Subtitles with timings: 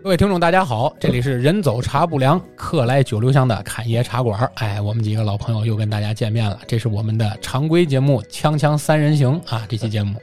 [0.00, 4.48] 各位听众，大家好，这里是人走茶不凉，客来酒留香的侃爷茶馆。
[4.54, 6.60] 哎，我们几个老朋友又跟大家见面了。
[6.68, 10.14] 这是我们的常规节目《锵锵三人行》啊，这期节目。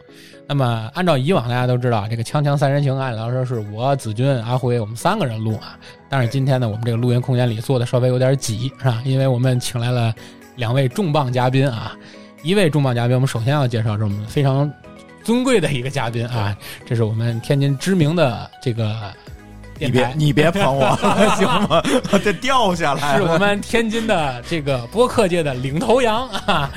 [0.47, 5.77] 那么按照以往，大家都知道，这个《锵锵三人行》按理来说是我、子君、阿辉我们三个人录啊。
[6.07, 9.01] 但是今天呢，我们这个录音空间里坐的稍微有点挤，是吧？
[9.03, 10.13] 因为我们请来了
[10.55, 11.93] 两位重磅嘉宾啊。
[12.43, 14.71] 一位重磅嘉宾，我们首先要介绍是我们非常
[15.21, 18.95] 尊贵的一个嘉宾啊，这是我们天津知名的这个。
[19.79, 20.85] 你别你别捧我
[21.35, 21.81] 行吗？
[22.23, 26.69] 这掉下来是我们天津的这个播客界的领头羊啊，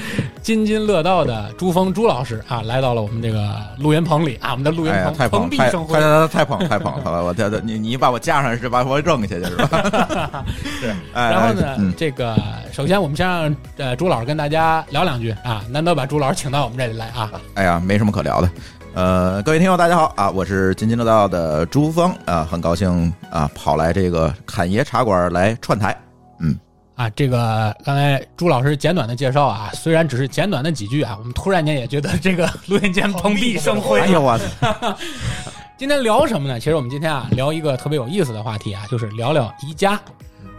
[0.42, 5.98] 津津乐道的朱峰朱老师啊，来到了我们这个录音棚里啊，我们的录音棚太蓬荜生辉，
[6.28, 7.24] 太捧太捧了！
[7.24, 10.44] 我天，你你把我架上是把我扔下去是吧？
[10.80, 10.94] 是。
[11.12, 12.36] 然后呢，这个
[12.72, 17.30] 首先我们先让呃朱老师跟大家聊两句啊，难得把朱老师请到我们这里来啊。
[17.54, 18.50] 哎呀，没什么可聊的。
[18.98, 20.28] 呃，各位听友，大家好啊！
[20.28, 25.96] 我是津津乐道的朱峰啊，很高兴啊，跑来这个侃爷茶馆来串台。
[26.40, 26.58] 嗯，
[26.96, 34.00] 啊，这个刚才朱老师简短的介绍啊，虽然只是简短的几句啊，我们突然间也觉得这个录音间蓬荜生辉。
[34.00, 34.98] 哎呦我操！
[35.78, 36.58] 今天聊什么呢？
[36.58, 39.96] 其实我们今天啊，聊一个特别有意思的话题啊，就是聊聊宜家。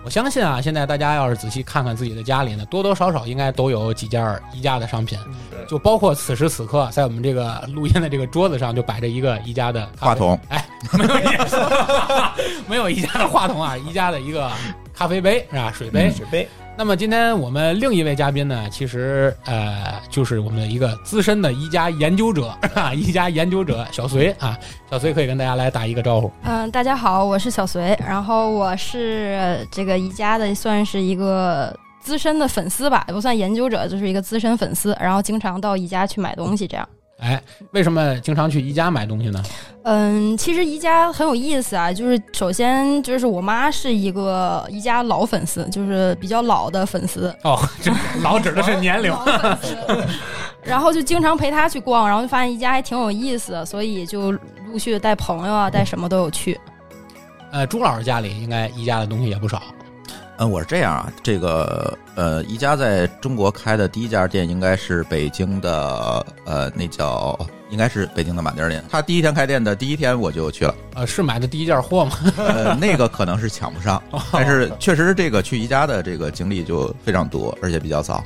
[0.10, 5.20] 我相信啊，现在大家要是仔细看看自己的家里呢，多多少少应该都有几件宜家的商品，
[5.70, 10.66] 就包括此时此刻在我们这个录音的这个桌子上就摆着一个宜家的话筒，哎，
[10.98, 11.12] 没有
[12.70, 14.52] 没有宜家的话筒啊，宜家的一个
[14.96, 15.72] 咖啡杯是吧？
[15.78, 16.50] 水杯，水杯。
[16.80, 24.58] 那么今天我们另一位嘉宾呢，其实呃就是我们的一个资深的宜家研究者 啊，宜家研究者小隋啊，
[24.90, 26.32] 小隋可以跟大家来打一个招呼。
[26.46, 36.88] 嗯，大家好，我是小隋，然后我是这个宜家的，算是一个资深的粉丝吧，也不算研究者，就是一个资深粉丝，然后经常到宜家去买东西这样。
[37.20, 39.44] 哎，为什么经常去宜家买东西呢？
[39.84, 41.92] 嗯，其实宜家很有意思啊。
[41.92, 47.34] 就是首先就是我妈是一个宜家老粉丝，就是比较老的粉丝。
[47.44, 49.14] 哦， 这老指的是年龄。
[50.64, 54.32] 然后就经常陪她去逛，然后就发现宜家还挺有意思，所以就
[54.68, 56.60] 陆续带朋友啊，带什么都有去。
[57.52, 59.62] 呃，朱老师家里应该宜家的东西也不少。
[60.42, 67.38] 嗯，我是这样啊，这个呃，宜家在中国开的第一家店应该是北京的，呃，那叫
[67.70, 68.82] 应该是北京的满店店。
[68.90, 72.18] 他第一天开店的第一天我就去了，呃，是买的第一件货吗？
[72.40, 74.02] 呃，那个可能是抢不上，
[74.32, 78.24] 但是确实这个去宜家的这个经历就非常多，而且比较早。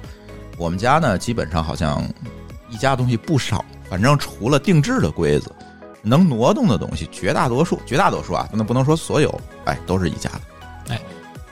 [0.56, 2.07] 我们家呢，基本上好像
[2.69, 5.51] 宜家东西不少，反正除了定制的柜子，
[6.03, 10.41] 能挪动的东西，绝大多数，绝大多数啊，那不能说所有，哎，都是宜家的。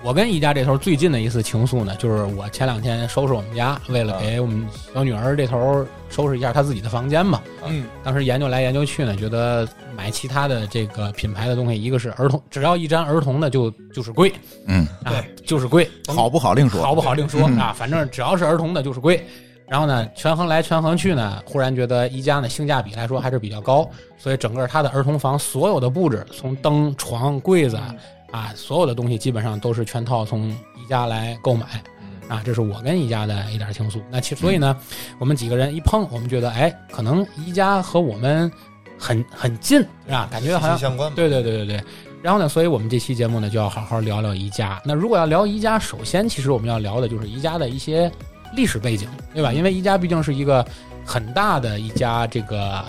[0.03, 7.39] 我跟宜家这头最近的一次情愫呢，就是我前两天收拾我们家，为了给我们小女儿这头收拾一下她自己的房间嘛。
[7.67, 14.33] 嗯，当时研究来研究去呢，觉得买其他的这个品牌的东西，一个是儿童，只要一沾儿童的就就是贵。
[14.65, 19.23] 嗯，啊，就是贵，好不好另说，好不好另说啊，反正只要是儿童的就是贵。
[19.67, 27.79] 然后呢，权衡来权衡去呢，忽然觉得宜家呢性价比来说还是比较高，所以整个它的儿童房所有的布置，从灯、床、柜子。
[28.31, 31.65] 啊，所有的东西基本上都是全套从宜家来购买，
[32.29, 34.01] 啊，这是我跟宜家的一点倾诉。
[34.09, 34.75] 那其所以呢，
[35.19, 38.51] 我们几个人一碰，我们觉得，哎，可能宜家和我们
[38.97, 40.29] 很很近，是吧？
[40.31, 41.13] 感觉好像相关。
[41.13, 41.83] 对对对对对。
[42.21, 44.81] 然后呢，所以我们这期节目呢，就要好好聊聊宜家。
[44.85, 48.11] 那如果要聊宜家，首先其实我们要聊的就是宜家的一些
[48.55, 49.51] 历史背景，对吧？
[49.51, 50.65] 因为宜家毕竟是一个
[51.05, 52.85] 很大的一家这个。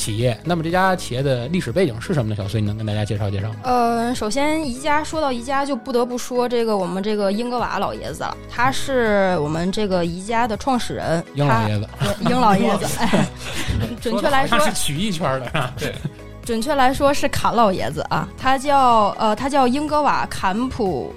[0.00, 2.34] 企业，那么这家企业的历史背景是什么呢？
[2.34, 3.56] 小崔，你能跟大家介绍介绍吗？
[3.64, 11.22] 呃，首先宜家说到宜家，就不得不说这个我们这个英格瓦老爷子了，他是我们这个宜家的创始人。
[11.34, 11.88] 英老爷子，
[12.22, 13.26] 英老爷子，哎，
[14.00, 15.70] 准确来说是曲艺圈的，啊？
[15.78, 15.94] 对，
[16.42, 21.12] 准确来说是坎老爷子啊，他叫呃，他叫英格瓦坎普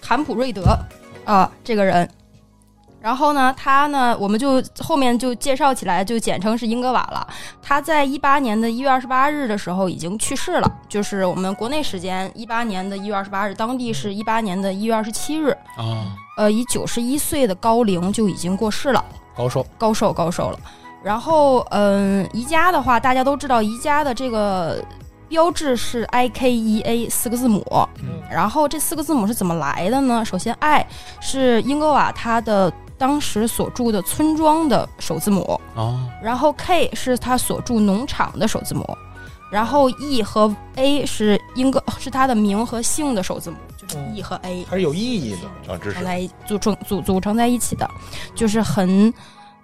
[0.00, 0.78] 坎普瑞德
[1.26, 2.08] 啊，这个人。
[3.00, 7.26] 然后呢，他呢，我们就后面就介绍起来，就简称是英格瓦了。
[7.62, 15.50] 他在一八年的一月二十八日的时候已经去世了，就是我们国内时间一八年的一月二十八日，当地是一八年的一月二十七日。
[15.76, 19.04] 啊，呃，以九十一岁的高龄就已经过世了，
[19.36, 20.58] 高寿，高寿，高寿了。
[21.00, 24.84] 然后，嗯，宜家的话，大家都知道，宜家的这个
[25.28, 27.64] 标志是 I K E A 四个字母。
[28.02, 28.20] 嗯。
[28.28, 30.24] 然后这四个字母是怎么来的呢？
[30.24, 30.84] 首先，I
[31.20, 32.72] 是英格瓦他的。
[32.98, 35.58] 当时所住的村庄的首字母。
[35.76, 38.84] 哦，然后 K 是他所住农场的首字母，
[39.50, 47.88] 然后 E 和 A 是英格是他的名和姓的首字母，就是 E 和 A，它是有意义的啊，这是来组成组组成在一起的，
[48.34, 49.14] 就是很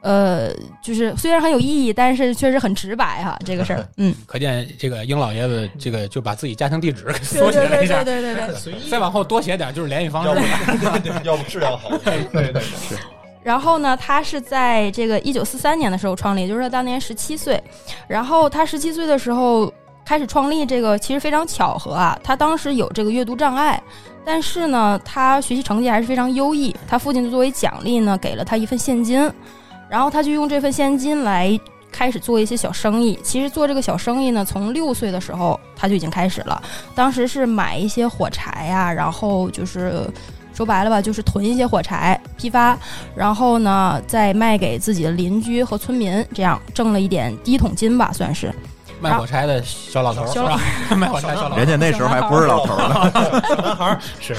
[0.02, 0.52] 呃，
[0.82, 3.88] 就是虽然很有意义，但是确实很直白哈， 这个事儿。
[3.96, 8.04] 嗯，可见这个英老爷子这个就把自己家庭地址给对缩写对对了一下。
[8.04, 8.54] 对，对对对。
[8.54, 10.46] 随意， 再往后多写点就是联系方要不式。
[10.78, 12.96] 对对，要不质量好，对对对，是
[13.44, 17.62] 然后呢，他是在这个一九四三年的时候创立，就是他当年十七岁。
[18.08, 19.70] 然后他十七岁的时候
[20.04, 22.18] 开始创立这个，其实非常巧合啊。
[22.24, 23.80] 他当时有这个阅读障碍，
[24.24, 26.74] 但是呢，他学习成绩还是非常优异。
[26.88, 29.30] 他父亲作为奖励呢，给了他一份现金，
[29.90, 31.60] 然后他就用这份现金来
[31.92, 33.18] 开始做一些小生意。
[33.22, 36.62] 其实做这个小生意呢，从六岁的时候他就已经开始了。
[36.94, 40.10] 当时是买一些火柴呀、然后就是
[40.54, 42.78] 说白了吧，就是囤一些火柴批发，
[43.14, 48.54] 然后呢再卖给自己的邻居和村民，这样挣了一点第一桶金吧，算是。
[49.00, 54.34] 卖火柴的小老头儿，小老是吧 卖火柴小老头人家那时候还不是老头儿呢， 小男孩儿是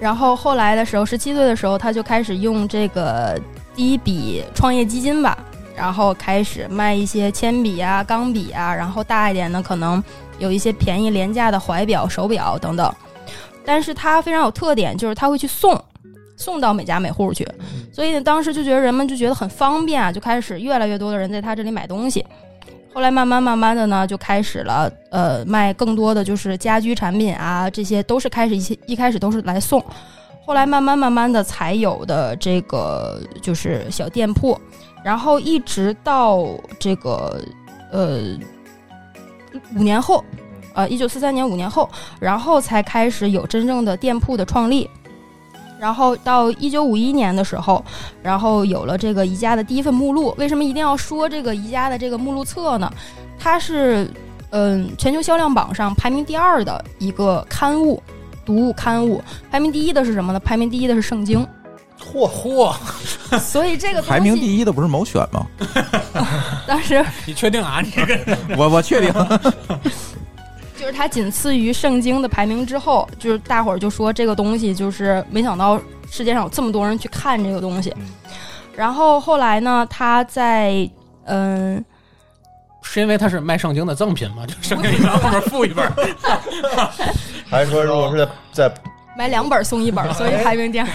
[0.00, 3.38] 然后后来的时候，十七岁的时候，他就开始用这个
[3.76, 5.38] 第一笔创业基金吧，
[5.76, 10.02] 然后开始卖一些铅笔啊、钢笔啊，然后大一点的，可能
[10.38, 12.92] 有一些便宜廉价的怀表、手表等等。
[13.64, 15.80] 但是它非常有特点，就是它会去送，
[16.36, 17.46] 送到每家每户去，
[17.92, 22.24] 所以呢，当时就觉得人们就觉得很方便啊，就开始越来越多的人在他这里买东西。
[22.92, 29.84] 后来慢慢慢慢的呢，就开始了，呃，卖更多的就是家居产品啊，这些都是开始一些一开始都是来送，
[30.46, 34.56] 后来慢慢慢慢的才有的这个就是小店铺，
[35.02, 36.46] 然后一直到
[36.78, 37.40] 这个
[37.90, 38.20] 呃
[39.74, 40.24] 五年后，
[40.74, 41.88] 呃一九四三年五年后，
[42.20, 44.88] 然后才开始有真正的店铺的创立。
[45.80, 47.84] 然后到一九五一年的时候，
[48.22, 50.34] 然后有了这个宜家的第一份目录。
[50.38, 52.90] 为什么一定要说这个宜家的这个目录册呢？
[53.38, 54.08] 它是
[54.50, 58.02] 嗯全球销量榜上排名第二的一个刊物，
[58.46, 59.22] 读物刊物。
[59.50, 60.40] 排名第一的是什么呢？
[60.40, 61.46] 排名第一的是圣经。
[62.00, 65.46] 嚯，嚯，所以这个 排名第一的不是某选吗？
[66.66, 67.80] 当时 你确定啊？
[67.82, 69.12] 你这个我我确定，
[70.84, 77.90] 就是它仅次于圣经的排名之后，就是大伙儿就说这个东西就是没想到世界上有这么多人去看这个东西。
[77.96, 78.06] 嗯
[78.76, 80.86] 然后后来呢，他在
[81.24, 81.82] 嗯。
[82.82, 84.44] 是因为他是卖圣经的赠品吗？
[84.46, 85.92] 就圣经里面后面附一本儿，
[87.48, 88.18] 还是说如果是
[88.52, 88.74] 在在
[89.16, 90.86] 买两本送一本， 所以排名第二。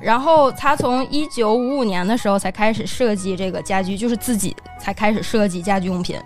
[0.00, 6.20] 然后他从一九五五年的时候才开始设计这个家居，就是自己才开始设计家居用品。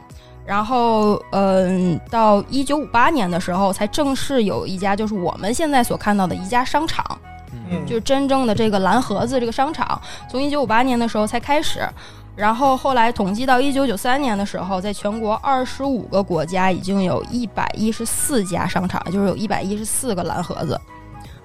[0.49, 7.05] 然后，嗯，到一九五八年的时候，才正式有一家就是我们现在所看到的一家商场，
[7.71, 10.01] 嗯就是真正的这个蓝盒子这个商场，
[10.31, 11.87] 从一九五八年的时候才开始。
[12.35, 20.81] 然后后来统计到一九九三年的时候，在全国二十五个国家已经有一百一十四家商场，就是有一百一十四个蓝盒子。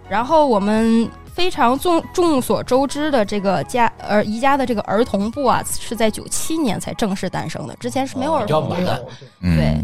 [0.08, 9.06] 然后我们非常众众所周知的这个家呃宜家的这个儿童部啊，是在九七年才正式诞生的，之前是没有儿童部的。
[9.42, 9.84] 对，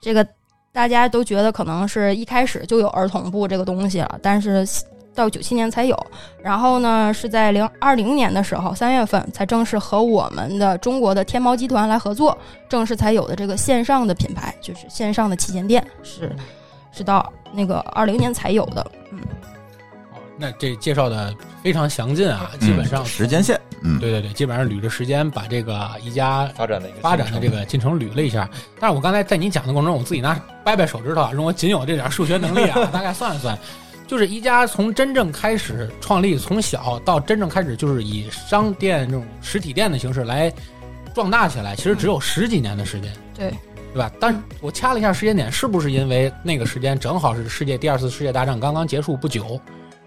[0.00, 0.26] 这个
[0.72, 4.66] 大家都觉得可能是一开始就有儿童部这个东西了，但是
[5.14, 6.06] 到九七年才有。
[6.42, 12.36] 然后呢，是在零二零年的时候，三月份才正式和我们的中国的天猫集团来合作，
[12.68, 16.34] 正式才有的这个线上的品牌，就是线上的旗舰店，是
[16.92, 18.86] 是到那个二零年才有的。
[19.12, 19.20] 嗯，
[20.38, 28.48] 那这介绍的非常详尽啊，基本上嗯时间线，嗯，对对对，基本上捋着时间把这个宜家发展的一个发展的这个进程捋了一下。
[28.78, 33.58] 但是我刚才在你讲的过程中，我自己拿掰掰手指头啊，用我仅有这点数学能力啊， 大概算了算，
[34.06, 40.52] 就是宜家从真正开始创立，从小到真正开始就是以商店这种实体店的形式来
[41.14, 43.10] 壮大起来，其实只有十几年的时间。
[43.34, 43.50] 对，
[43.94, 44.12] 对吧？
[44.20, 49.58] 但是我掐了一下时间点，是不是因为那个时间正好是世界第二次世界大战刚刚结束不久，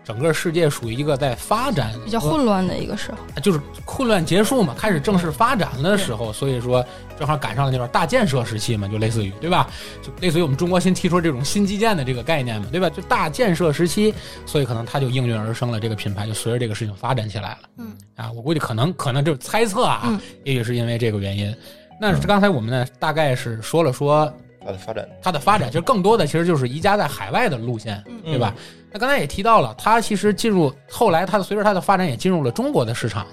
[0.10, 3.18] 整个世界属于一个在发展比较混乱的一个时候。
[3.44, 6.84] 就是混乱结束嘛，开始正式发展的时候，所以说
[7.20, 9.70] 正好赶上了那段大建设时期嘛，就类似于对吧？
[10.02, 12.90] 就类似于我们中国新提出这种新基建的这个概念嘛，对吧？
[12.90, 14.12] 就大建设时期，
[14.48, 17.60] 所以可能它就应运而生了，这个品牌就随着这个事情发展起来了。
[17.78, 21.56] 嗯啊，我估计可能可能就是猜测啊，嗯也许是因为这个原因。
[22.02, 24.34] 那刚才我们呢，大概是说了说
[24.70, 28.54] 它的发展，它的发展，其实更多的其实就是宜家在海外的路线，嗯对吧？
[28.92, 33.26] 那刚才也提到了，它其实进入后来它的随着它的发展也进入了中国的市场。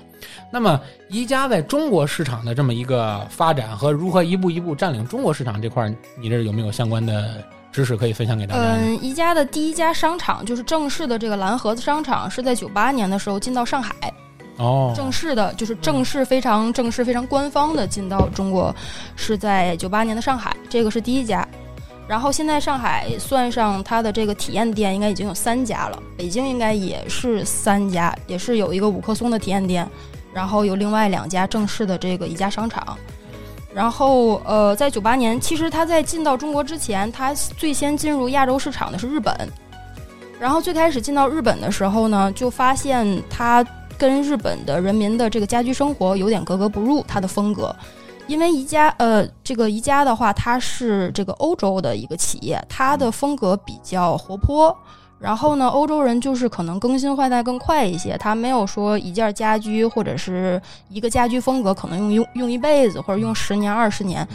[0.50, 8.78] 那么宜家在中国市场的这么一个发展和如何一步一步占领中国市场这块儿，你这有没有相关的知识可以分享给大家呢？
[8.81, 13.95] 嗯，宜家的第一家商场就是正式的这个蓝盒子商场，是在九八年的时候进到上海。
[14.59, 18.75] 哦，正式的，就是正式非常正式、非常官方的进到中国，
[19.15, 21.47] 是在九八年的上海，这个是第一家。
[22.09, 26.03] 然后现在上海算上它的这个体验店，应该已经有三家了。
[26.17, 29.89] 北京应该也是三家，也是有一个五棵松的体验店。
[30.33, 32.97] 然后有另外两家正式的这个一家商场。
[33.75, 39.35] 然后，呃，在九八年，其实它在进到中国之前，它最先进入亚洲市场的是日本。
[40.39, 43.65] 然后最开始进到日本的时候呢，就发现它
[43.99, 47.75] 跟日本的人民的这个家居生活有点格格不入，它的风格。
[48.26, 54.76] 因为宜家，呃，这个宜家的话，它是这个欧洲的一个企业，它的风格比较活泼。
[55.19, 60.61] 然后呢，欧洲人就是可能更新换代更快一些，他没有说一件家居或者是
[60.91, 64.29] 一个家居风格可能用用用一辈子或者用十年二十年，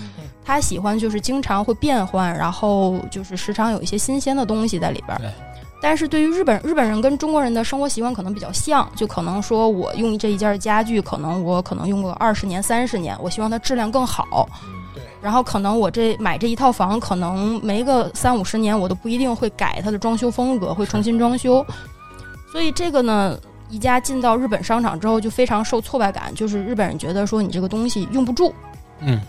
[0.44, 5.34] 他喜欢就是经常会变换，然后就是时常有一些新鲜的东西在里边。
[5.82, 5.84] 对。
[5.84, 14.48] 但是对于日本日本人跟中国人的生活习惯可能比较像，就可能说我用这一件家具，可能我可能用个二十年三十年，我希望它质量更好。
[14.94, 15.04] 对。
[15.22, 21.66] 然后可能我这买这一套房，可能没个三五十年，我都不一定会改它的装修风格，会重新装修。
[22.52, 23.38] 所以这个呢，
[23.70, 28.54] 宜家进到日本商场之后就非常受挫败感，就是日本人觉得说你这个东西用不住。
[29.00, 29.20] 嗯。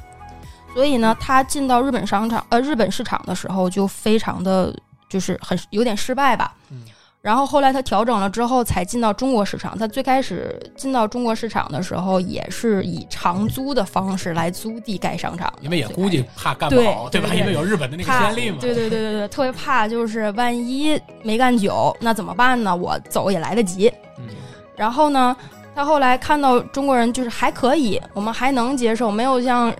[0.74, 4.74] 所以呢，他进到日本商场呃日本市场的时候就非常的。
[5.12, 6.84] 就是很有点失败吧，嗯，
[7.20, 9.76] 然后后来他调整了之后才进到中国市场。
[9.78, 17.28] 他最开始进到中国市场的时候，也是以长租的方式来租地盖商场，因为也估计怕干不好，对吧？
[17.34, 18.56] 因为有日本的那个先例嘛。
[18.58, 22.74] 对对对对对，特别怕就是万一没干久，那怎么办呢？
[22.74, 23.92] 我走也来得及。
[24.18, 24.24] 嗯，
[24.74, 25.36] 然后呢，
[25.74, 29.70] 他后来看到中国人就是还可以，我们还能接受，没有像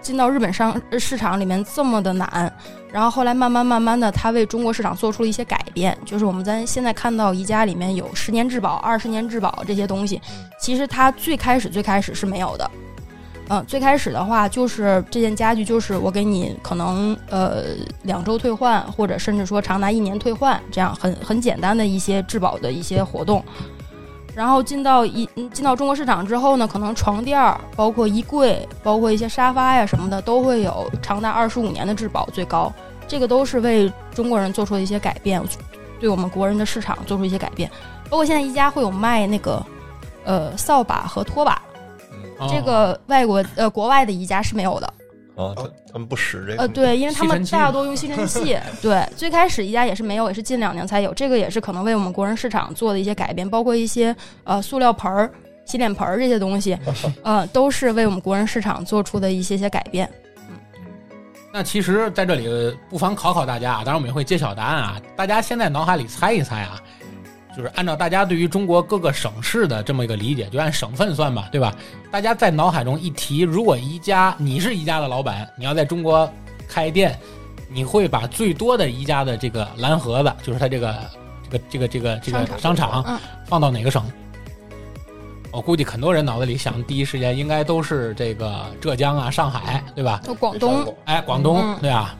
[0.00, 2.50] 进到日本商市场里面这么的难。
[2.90, 10.20] 然后后来慢慢慢慢的，它为中国市场做出了一些改变，就是我们在现在看到宜家里面有十年质保、二十年质保这些东西，
[10.60, 12.70] 其实它最开始最开始是没有的。
[13.50, 17.62] 嗯，最开始的话就是这件家具就是我给你可能呃
[18.02, 23.42] 两周退换，或者甚至说长达一年退换，这样很很简单的一些质保的一些活动。
[24.38, 32.72] 然后进到一进到中国市场之后呢，可能床垫儿、包括衣柜、包括一些沙发呀什么的，都会有长达二十五年的质保，最高。
[33.08, 35.42] 这个都是为中国人做出的一些改变，
[35.98, 37.68] 对我们国人的市场做出一些改变。
[38.08, 39.60] 包括现在宜家会有卖那个
[40.24, 41.60] 呃扫把和拖把，
[42.48, 44.94] 这个外国呃国外的宜家是没有的。
[45.38, 46.62] 啊，他他们不使这个。
[46.62, 48.58] 呃，对，因为他们大多用吸尘器。
[48.82, 51.14] 对，最开始宜家也是没有，也是近两年才有。
[51.14, 55.30] 这个也是可能为我们国人市场做的一些改变，包括一些呃塑料盆儿、
[55.64, 56.76] 洗脸盆儿这些东西，
[57.22, 60.10] 呃，都是为我们国人市场做出的一些些改变。
[60.48, 60.56] 嗯，
[61.52, 66.82] 那其实在这里不妨考考大家啊，当然我们也会揭晓答案啊，大家先在脑海里猜一猜啊。
[67.58, 71.74] 就是按照大家对于中国各个省市的这么一个理解，就按省份算吧，对吧？
[72.08, 76.32] 大家在脑海中一提，如果宜家你是宜家的老板，你要在中国
[76.68, 77.18] 开店，
[77.68, 80.94] 你会把最多的宜家的这个蓝盒子，就是它这个
[81.50, 84.04] 这个这个这个这个商场放到哪个省？
[85.50, 90.22] 我估计很多人脑子里想第一时间应该都是这个浙江啊、上海，对吧？
[90.38, 92.14] 广东，哎，广东，对啊。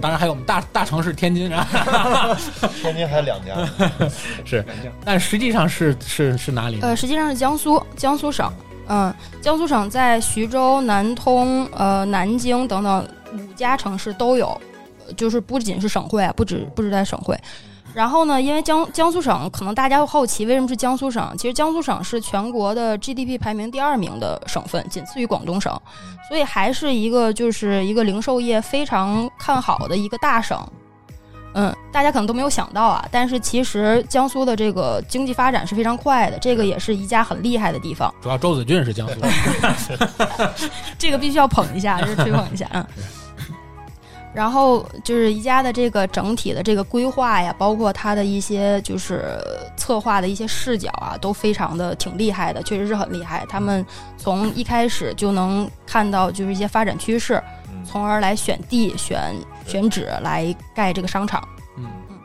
[0.00, 1.66] 当然还有我们大大城市天津啊，
[2.82, 3.54] 天津还有两家，
[4.44, 4.64] 是，
[5.04, 6.78] 但实际上是是是哪里？
[6.82, 8.52] 呃，实际上是江苏江苏省，
[8.88, 14.60] 嗯，江苏省在徐州、南通、呃南京等等五家城市都有，
[15.16, 17.38] 就是不仅是省会啊，不止不止在省会。
[17.96, 21.34] 然后呢，因为江江苏省可能大家会好奇为什么是江苏省？
[21.38, 25.72] 其实江苏省是全国的 GDP 排名第二名的省份，仅次于广东省，
[26.28, 30.62] 所以还是一个就是一个零售业非常看好的一个大省。
[31.54, 38.14] 嗯，大家可能都没有想到啊，但是其实江苏的这个经济发展是非常快的，这个也是宜家很厉害的地方。
[38.20, 39.28] 主要周子俊是江苏的，
[40.98, 42.86] 这个必须要捧一下，就是吹捧一下啊。
[44.36, 49.40] 然后就是宜家的这个整体的这个规划呀，包括它的一些就是
[49.78, 53.46] 策划的一些视角啊，都非常的挺厉害的，确实是很厉害。
[53.48, 53.84] 他们
[54.18, 57.42] 从一开始就能看到就是一些发展趋势，
[57.82, 59.34] 从而来选地、选
[59.66, 61.42] 选址来盖这个商场。
[61.78, 62.18] 嗯嗯。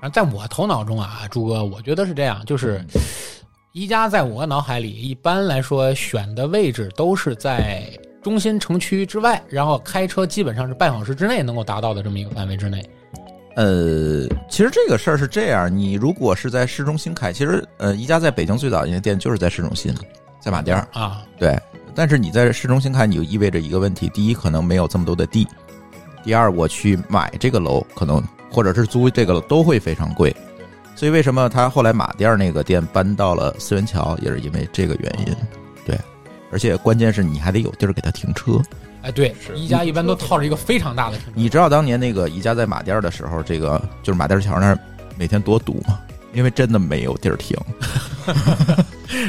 [0.00, 2.80] 然后在我头脑中啊，朱哥，我觉得是这样，就是
[3.72, 7.82] 宜家在我脑海里一般来说选的位置都是在。
[8.26, 12.84] 中心城区之外，然后开车基本上是半小时之内能够达到的这么一个范围之内。
[13.54, 19.94] 呃，其实这个事儿是这样，你如果是在市中心开，其实呃，宜家在北京最早一家店就是在市中心，
[20.40, 21.22] 在马甸儿啊。
[21.38, 21.56] 对，
[21.94, 25.44] 但是你在市中心开，你就意味着一个问题：第一，可能没有这么多的地；
[26.24, 30.34] 第二，我去买这个楼，可能或者是租这个楼都会非常贵。
[30.96, 35.36] 所以为什么他后来马甸儿那个店搬到了四元桥，也是因为这个原因。
[36.48, 36.52] 对。
[36.52, 38.60] 而且关键是你还得有地儿给他停车，
[39.02, 41.32] 哎，对，宜家一般都套着一个非常大的停车。
[41.34, 44.78] 你知道当年那个宜家在马甸的时候，这个就是马甸桥那儿
[45.18, 46.00] 每天多堵吗？
[46.32, 47.56] 因为真的没有地儿停。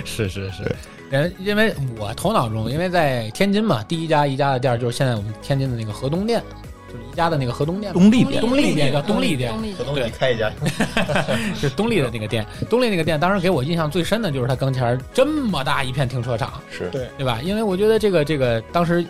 [0.04, 0.76] 是 是是，
[1.10, 6.44] 人，因为我头脑中，因为在天津嘛，第一家宜家的店儿就是现在我们天津的那个河东店，
[6.98, 10.52] 就是宜家的那个河东店，东丽店东丽店叫东丽店河东丽店开一家，
[11.56, 12.46] 是东丽的那个店。
[12.70, 17.40] 东丽那个店当时给我印象最深的就是它跟前儿这么大一片停车场，是对对吧？
[17.44, 19.06] 因为我觉得这个这个当时，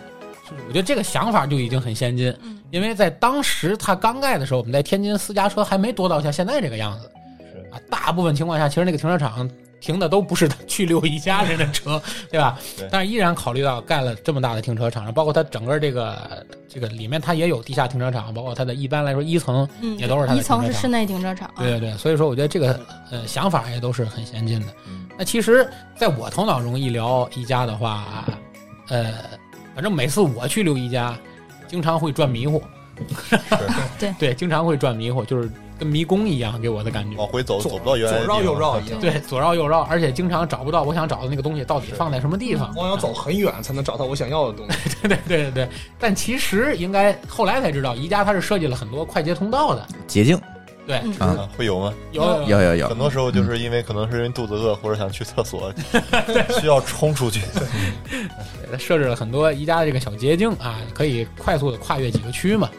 [0.66, 9.48] 我觉得这个想法就已经很先进，嗯因为在当时它刚盖的时候，我们在天津私家车还没多到像现在这个样子是啊，大部分情况下其实那个停车场。
[9.80, 12.88] 停的都不是去六一家人的车， 对吧对？
[12.90, 22.80] 但是依然考虑到盖了这么大的停车场，包括它整个这个这个里面它也有地下停车场，包括它的一般来说一层嗯，也都是它的一层停车场是室内停车场，对对对，所以说我觉得这个
[23.10, 24.66] 呃想法也都是很先进的。
[24.86, 28.24] 嗯那其实在我头脑中一聊宜家的话，
[28.86, 29.12] 呃，
[29.74, 31.18] 反正每次我去六一家，
[31.66, 32.62] 经常会转迷糊。
[33.98, 37.16] 对对，经常会转迷糊，就是跟迷宫一样，给我的感觉。
[37.16, 42.72] 往回走，走不到原来左绕右绕一样，对，左绕右绕，而且经常找不到我想找的那个东西到底放在什么地方。
[42.76, 44.90] 我要走很远才能找到我想要的东西。
[45.06, 45.68] 对对对对对。
[45.98, 49.86] 但其实应该后来才知道，宜家它是设计了很多快捷通道的。
[50.06, 50.38] 捷径
[50.86, 51.92] 对，嗯啊，啊会有吗？
[52.12, 55.70] 有有有有有很，多时候就是因为可能是因为肚子饿或者想去 厕所，
[56.58, 57.42] 需要冲出去。
[58.70, 62.70] 对设置了很多宜家的这个小捷径啊，可以快速的跨越几个区嘛。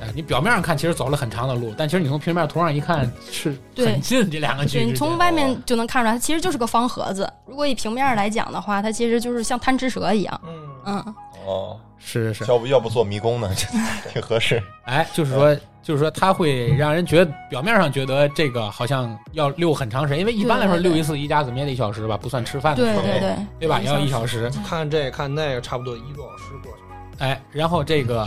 [0.00, 4.88] 啊，你表面上看其实走了很长的路，但其实你从平面图上一看是很近这两个区对之间。
[4.88, 7.30] 你从外面就能看出来，它其实就是个方盒子。
[7.46, 10.40] 如果以平面来讲的话，它其实就是像贪吃蛇一样。
[10.46, 11.14] 嗯，嗯，
[11.46, 13.50] 哦，是是是，要不要不做迷宫呢？
[13.54, 14.62] 这挺合适。
[14.84, 23.80] 哎，就是说就是说它会让人觉得表面上觉得这个好像要溜很长时间，因为一般来说溜一次一家怎么也得一小时吧，不算吃饭的时候，对对对，对吧？
[23.82, 24.50] 要一小时。
[24.66, 26.78] 看这看那个，差不多一个多小时过去。
[27.18, 28.26] 哎，然后这个，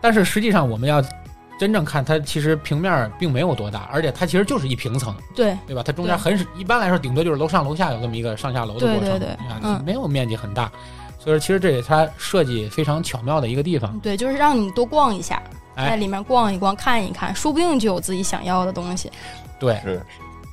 [0.00, 1.02] 但是实际上我们要
[1.58, 5.82] 真正看它，其实平面并没有多大，而且它其实就是一平层，对对吧？
[5.84, 10.70] 它中间对很一般来说，顶多就是楼上楼下有这么一个上下楼的过程，对对对啊嗯没有面积很大。
[11.18, 13.98] 所以说，其实这也是它设计非常巧妙的一个地方。
[13.98, 15.42] 对，就是让你多逛一下，
[15.74, 19.10] 哎在里面逛一逛、看一看，说不定就有自己想要的东西。
[19.58, 20.00] 对，是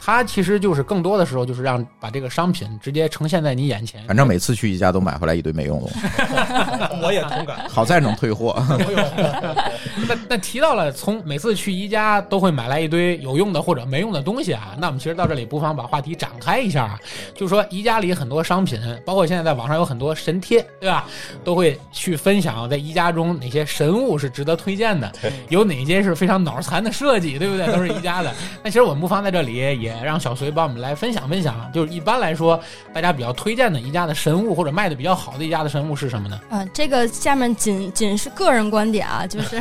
[0.06, 4.04] 它其实就是更多的时候就是让把这个商品直接呈现在你眼前。
[4.06, 7.68] 反正每次去宜家都买回来一堆没用的东西， 我也同感。
[7.68, 8.56] 好在能退货。
[10.08, 17.00] 那那提到了从每次去宜家都会买来一堆有用的或者没用的东西啊，那我们其实到这里不妨把话题展开一下啊，
[17.34, 21.08] 就是说宜家里很多商品，包括现在在网上有很多神贴，对吧？
[21.44, 25.12] 都会去分享在宜家中哪些神物是值得推荐的，
[25.50, 27.66] 有哪些是非常脑残的设计，对不对？
[27.74, 28.32] 都是宜家的。
[28.64, 32.60] 那其实我们不妨在这里也让小隋帮我们来分享分享，就是一般来说
[32.94, 36.40] 大家比较推荐的宜家的神物或者卖的比较好的宜家的神物是什么呢？
[36.50, 39.60] 嗯、这个下面仅仅是个人观点啊，就是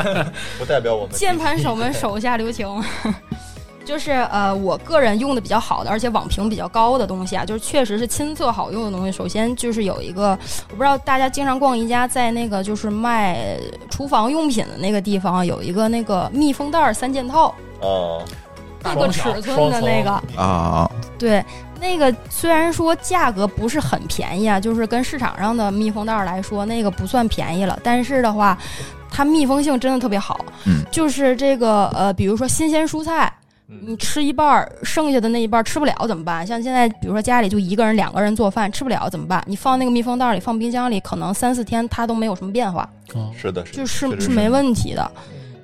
[0.58, 2.68] 不代表我们 键盘手们手下留情。
[3.84, 9.12] 就是呃，我个人用的比较好的，而且网评比较高的东西啊，就是确实是亲测好用的东西。
[9.12, 10.30] 首先就是有一个，
[10.70, 13.58] 我不知道大家经常逛宜家，在那个就是卖
[13.90, 18.24] 厨房用品的那个地方，有一个那个密封袋儿三件套，啊，
[18.84, 21.42] 各个尺寸的那个，啊，对，
[21.80, 27.78] 那个虽然说价格不是很便宜啊，就是跟市场上的密封袋儿来说，那个不算便宜了。
[27.82, 28.56] 但是的话，
[29.10, 30.38] 它密封性真的特别好。
[30.66, 33.32] 嗯，就是这个呃，比如说新鲜蔬菜，
[33.66, 36.46] 你嗯，吃一半儿，剩下的那一半儿吃不了怎么办？
[36.46, 39.42] 像现在比如说家里就一个人、两个人做饭吃不了怎么办？
[39.46, 45.10] 你放那个密封袋儿里，放冰箱里，可能三四天它都没有什么变化，哦，是的，是的就是是没问题的。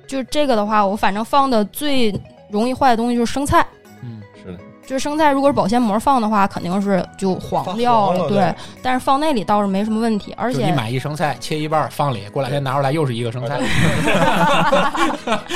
[0.07, 2.11] 就这个的话，我反正放的最
[2.51, 3.65] 容易坏的东西就是生菜。
[4.03, 13.59] 嗯，是的，就是生菜，如果是保鲜膜放的话，肯定是就黄掉了对对，但是放那里倒是没什么问题，而且就你买一生菜，切一半放里，过两天拿出来又是一个生菜，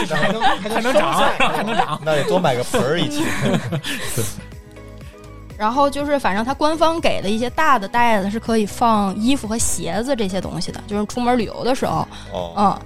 [0.09, 1.99] 还能 还还能长，还能长。
[2.05, 3.23] 那得多买个盆儿一起。
[5.57, 12.77] 然后就是反正它官方给的一些大的袋子是可以放衣服和鞋子这些东西的，就是出门旅游的时候，哦，嗯。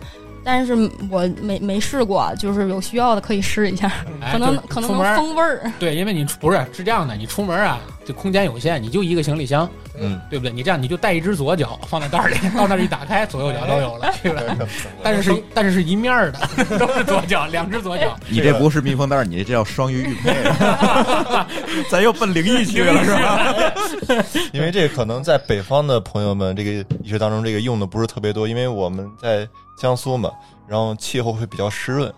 [0.51, 0.73] 但是
[1.11, 3.87] 我没没试过，就是有需要的可以试一下，
[4.19, 5.71] 哎可能就是可能风味儿。
[5.77, 7.79] 对，因为你不是是这样的，你出门啊，
[8.09, 9.69] 这空间有限，你就一个行李箱，
[9.99, 10.51] 嗯，对不对？
[10.51, 14.41] 你这样你就带一只左脚放在袋儿里， 到那儿一打开，左右脚都有了，对吧？
[15.03, 16.39] 但是是但是是一面儿的，
[16.79, 18.17] 都是左脚，两只左脚。
[18.27, 20.33] 你这不是密封袋儿，你这叫双鱼玉佩，
[21.87, 24.25] 咱又奔灵异去了是吧？
[24.53, 26.71] 因为这个可能在北方的朋友们这个
[27.03, 29.47] 医学当中，这个用的不是特别多，因为我们在
[29.79, 30.31] 江苏嘛，
[30.67, 32.11] 然后气候会比较湿润，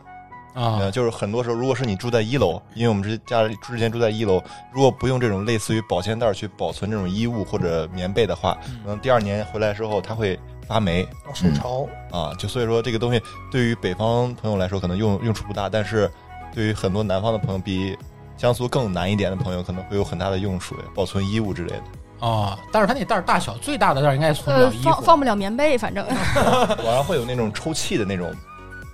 [0.54, 0.78] 啊。
[0.80, 11.08] 呃，就是很多时候，如果是你住在一楼，因为我们之家里之前住在一楼，如果不用这种类似于保鲜袋儿去保存这种衣物或者棉被的话，可能第二年回来之后它会发霉。
[11.28, 16.12] 要受潮，啊，就所以说这个东西对于北方朋友来说可能用用处不大，但是
[16.54, 17.98] 对于很多南方的朋友，比
[18.38, 21.84] 江苏更南一点的朋友可能会有很大的用处，保存衣物之类的。
[22.20, 26.06] 哦，但是它那袋儿大小最大的袋儿应该存不呃了衣，服，放放不了棉被，反正。
[26.86, 28.32] 网上会有那种抽气的那种，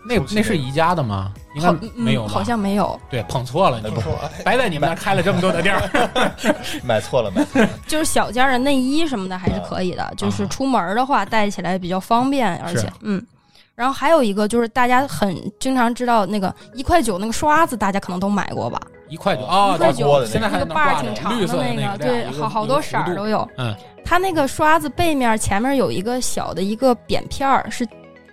[0.08, 1.32] 那那是宜家的吗？
[1.56, 6.32] 应该没有好像没有，对，捧错了，你说哎 白在你们那儿开了这么多的店儿。
[6.86, 7.70] 买错了，买错了。
[7.88, 13.26] 就是小件儿的内衣什么的还是可以的，就是出门儿的话带起来比较方便，而且嗯。
[13.76, 18.82] 然后还有一个就是大家很经常知道那个一块九那个刷子，大家可能都买过吧？
[19.08, 23.14] 一块九啊，一块九那个现在还那个把挺长绿色那个对，好好多色儿都。
[23.14, 23.50] 有有。
[23.58, 27.88] 嗯，它那个刷子背面前面有一个小的一个扁片儿，是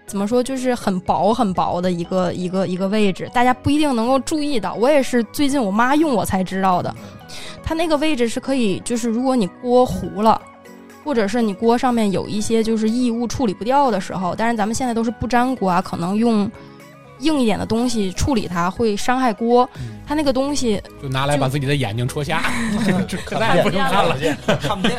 [0.07, 0.43] 怎么说？
[0.43, 4.75] 就是很薄很薄的一个一个一个位置，大家不一定能够注意到。
[4.75, 6.95] 我也是最近我妈用我才知道的。
[7.63, 10.41] 它那个位置是可以，就是如果你锅糊了。
[11.05, 16.51] 或者是你锅上面有一些就是异物处理不掉的时候，但是咱们现在都是不粘锅啊，可能用
[17.19, 19.69] 硬一点的东西处理它会伤害锅。
[19.77, 22.43] 嗯它那个东西就拿来把自己的眼睛戳瞎，
[23.07, 24.17] 这可再看不见也不用看了。
[24.57, 24.99] 看不见，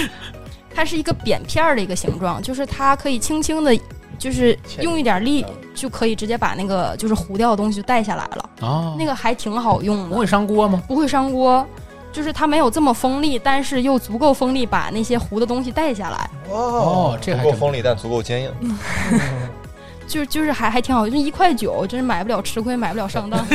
[0.74, 3.78] 它是一个扁片儿的一个形状，就是它可以轻轻的，
[4.18, 8.50] 就是用一点力就可以直接把那个就是糊掉的东西就带下来了。
[8.60, 10.82] 哦，那个还挺好用的，不会伤锅吗？
[10.88, 11.66] 不会伤锅。
[12.12, 18.50] 就是它没有这么锋利，但是又足够锋利，把那些糊的东西带下来，哦，这还不够锋利，但足够坚硬。
[20.06, 23.44] 就就是还还挺好，就一块九，真是买不了吃亏，买不了上当。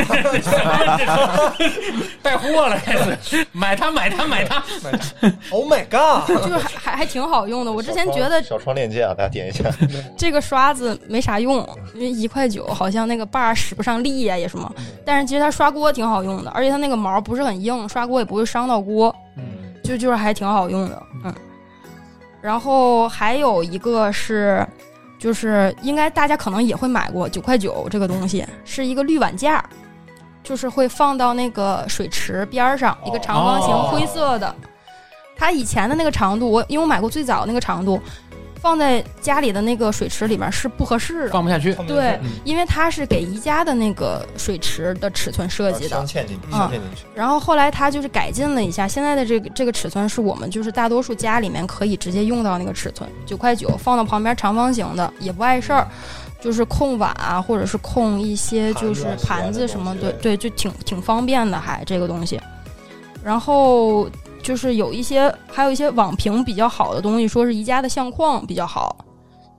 [2.22, 4.62] 带货了，开始买它买它买它。
[5.50, 6.28] Oh my god！
[6.46, 7.72] 就是还还还挺好用的。
[7.72, 9.64] 我之前觉得小窗链接啊，大家点一下。
[10.18, 14.72] 这个刷子没啥用，因为一块九好像那个把使不上力呀、也什么。
[15.06, 19.44] 但是其实它刷锅挺好用的，而且它那个毛不是很硬，刷锅也不会伤到锅，嗯，
[19.84, 21.04] 就就是还挺好用的。
[21.24, 21.34] 嗯，
[22.42, 24.66] 然后还有一个是，
[25.22, 29.64] 就是应该大家可能也会买过九块九这个东西，是一个滤碗架，
[30.42, 34.56] 就是会放到那个水池边儿上，一个长方形哦灰色的。
[35.38, 38.02] 它以前的那个长度，我因为我买过最早那个长度，
[38.62, 41.32] 放在家里的那个水池里面是不合适的。
[41.32, 41.74] 放不下去。
[41.88, 47.06] 对嗯，因为它是给宜家的那个水池的尺寸设计的镶，嵌进去，嗯镶嵌进去。
[47.16, 55.88] 然后后来它就是改进了一下，现在的这个这个尺寸是我们就是大多数家里面可以直接用到那个尺寸，九块九放到旁边长方形的也不碍事儿，
[56.40, 62.40] 就是控碗啊，或者是控一些就是盘子什么，对对，就挺挺方便的，还这个东西。
[63.24, 64.10] 然后
[64.42, 68.96] 就是有一些还有一些网评比较好的东西，说是宜家的相框比较好，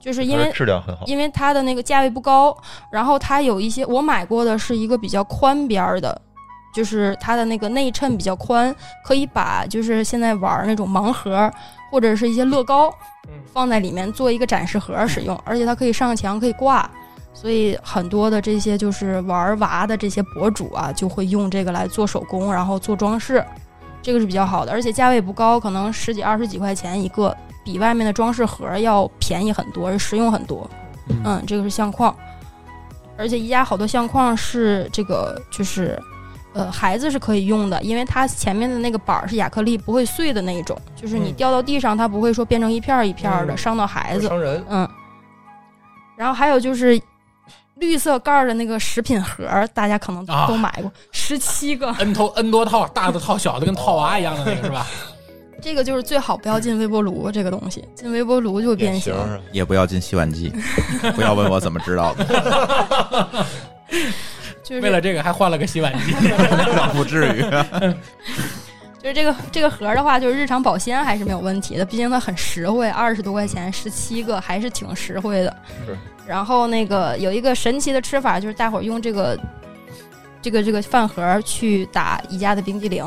[0.00, 1.04] 就是因为质量很好。
[1.06, 2.56] 因为它的那个价位不高，
[2.90, 6.20] 然后它有一些我买过的是一个比较宽边儿的，
[6.74, 11.50] 就是它的那个内衬比较宽，可以把就是现在玩儿那种盲盒
[11.90, 12.88] 或者是一些乐高
[13.28, 16.90] 嗯放在里面做一个展示盒使用，而且它可以上墙可以挂。
[17.34, 23.44] 所以很多的这些就是玩娃的这些博主啊，就会用这个来做手工，然后做装饰，
[24.02, 27.34] 这个是比较好的，而且价位不高，可能十几二十几块钱一个，
[27.64, 30.68] 比外面的装饰盒要便宜很多，实用很多。
[31.08, 32.14] 嗯，嗯，这个是相框，
[33.16, 36.00] 而且宜家好多相框是这个就是，
[36.52, 44.26] 呃，孩子是可以用的，因为它前面的那个板儿是亚克力，不会碎的那一种，就是你嗯掉到地上，它不会说变成一片儿一片儿的，嗯伤到孩子。
[44.28, 44.88] 伤人，嗯，
[46.16, 47.00] 然后还有就是
[47.82, 54.86] 绿色盖儿的那个食品盒，大家可能啊都买过，十七个，N 头 N 多套，大的套，小的跟套娃一样的那个是吧？
[55.60, 59.12] 这个就是最好不要进微波炉，这个东西进微波炉就变形
[59.50, 60.52] 也不要进洗碗机，
[61.16, 63.46] 不要问我怎么知道的，
[64.62, 66.14] 就是为了这个还换了个洗碗机。
[66.20, 67.44] 那 不至于。
[69.02, 75.56] 就是这个这个盒儿的话，就是日常保鲜还是没有问题的，毕竟它很实惠，二十多块钱十七个还是挺实惠的。
[75.84, 75.98] 是。
[76.32, 79.38] 然后那个有一个神奇的吃法，就是大伙儿用这个
[80.40, 83.04] 这个这个饭盒儿去打宜家的冰激凌，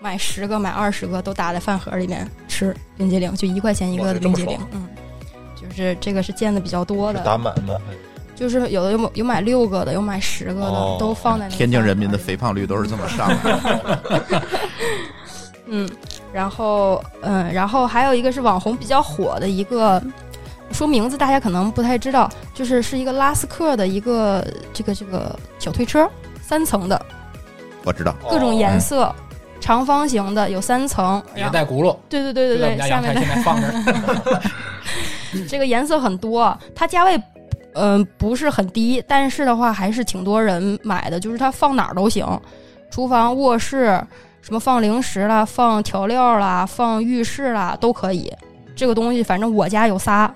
[0.00, 4.58] 买十个买二十个都打在饭盒儿里面吃冰激凌，就一块钱一个的冰激凌。
[4.72, 4.88] 嗯，
[5.54, 7.78] 就是这个是见的比较多的，打满的？
[8.34, 14.00] 就是有的有有买六个的，有买十个的，哦都放在那个天津人民的肥胖率都是这么上的。
[15.68, 15.86] 嗯，
[16.32, 20.02] 然后嗯，然后还有一个是网红比较火的一个，
[20.76, 26.06] 说名字大家可能不太知道，就是是一个拉斯克的一个这个这个小推车，
[26.42, 27.00] 三层的，
[27.82, 29.14] 我知道，各种颜嗯色，
[29.58, 34.42] 长方形的有三层，也带轱辘，对对对对对，下面的家阳台现在放着。
[35.48, 37.20] 这个颜色很多，它价位。
[37.78, 42.26] 嗯，不是很低，但是的话还是挺多人买的，就是它放哪儿都行，
[42.90, 44.02] 厨房、卧室，
[44.40, 48.32] 什么放零食啦、放调料啦、放浴室啦都可以。
[48.74, 50.34] 这个东西反正我家有仨，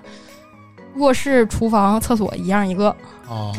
[0.97, 2.95] 卧室、厨房、厕所一样一个。
[3.27, 3.53] 哦，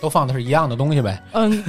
[0.00, 1.64] 都放的是一样的东西呗，嗯，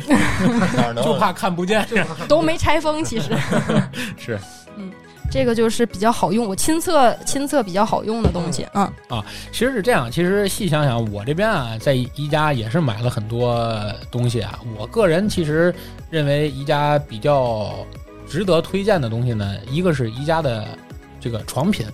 [0.75, 1.87] 哪 能就怕看不见。
[2.27, 3.29] 都没拆封，其实。
[4.17, 4.39] 是，
[4.75, 4.91] 嗯
[5.29, 8.65] 这个就是比较好用，我亲测亲测比较好用的东西。
[8.73, 13.69] 嗯，啊其实是这样，其实细想想，我这边啊，在宜家也是买了很多
[14.09, 14.59] 东西啊。
[14.77, 15.73] 我个人其实
[16.09, 17.73] 认为宜家比较
[18.27, 20.65] 值得推荐的东西呢，一个是宜家的
[21.19, 21.85] 这个床品，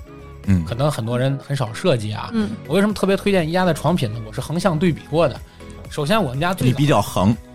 [0.45, 0.63] 嗯。
[0.65, 2.29] 可能很多人很少设计啊。
[2.33, 4.19] 嗯，我为什么特别推荐宜家的床品呢？
[4.27, 5.39] 我是横向对比过的。
[5.89, 7.35] 首先，我们家最你比较横，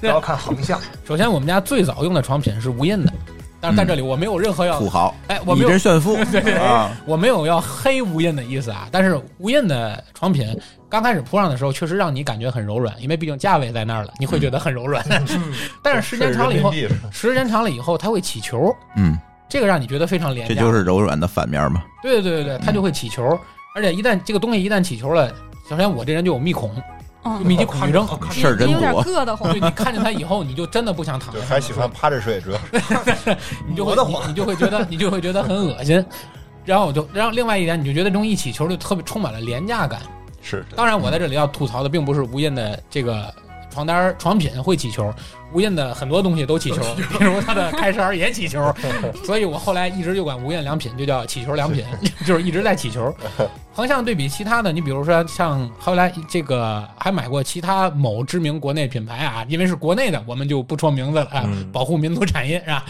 [0.00, 3.12] 不 要看横向， 首先我们家最早用的床品是无印的，
[3.60, 6.16] 但是在这里我没有任何要土豪，哎，我没有炫富。
[6.58, 6.90] 啊！
[7.06, 10.48] 我没有要黑无印的意思啊，但是无印的床品
[10.88, 15.06] 刚开始铺上的时候，确实让你感觉很柔软，因为毕竟价位在那儿了，你会觉得很柔软。
[15.80, 16.72] 但是时间长了以后，
[17.12, 19.16] 时间长了以后，它会起球，嗯，
[19.50, 20.54] 这个让你觉得非常廉价。
[20.54, 21.82] 这就是柔软的反面嘛。
[22.02, 23.38] 对对对对，它就会起球，
[23.74, 25.30] 而且一旦这个东西一旦起球了，
[25.68, 26.74] 首先我这人就有密孔，
[27.24, 28.06] 嗯，密集恐惧症。
[28.30, 29.60] 事儿真也有点多硌得慌对。
[29.60, 33.36] 你看见它以后，你就真的不想躺对，下，还喜欢趴着睡，主要是
[33.68, 33.94] 你就会
[34.28, 36.02] 你就会觉得你就会觉得很恶心。
[36.64, 40.00] 然后我就，然后另外一点，你就觉得这种一起球就特别充满了廉价感。
[40.42, 43.34] 是当然，我在这里要吐槽的并不是无印的这个
[43.70, 45.12] 床单床品会起球，
[45.52, 46.82] 无印的很多东西都起球，
[47.18, 48.74] 比如它的开衫儿也起球，
[49.24, 51.84] 所以我后来一直就管无印良品就叫起球良品，
[52.26, 53.14] 就是一直在起球。
[53.72, 62.84] 横向对比其他的，你比如说像后来这个还买过其他某知名国内品牌啊，因为是国内的，我们就不说名字了啊，嗯保护民族产业是吧？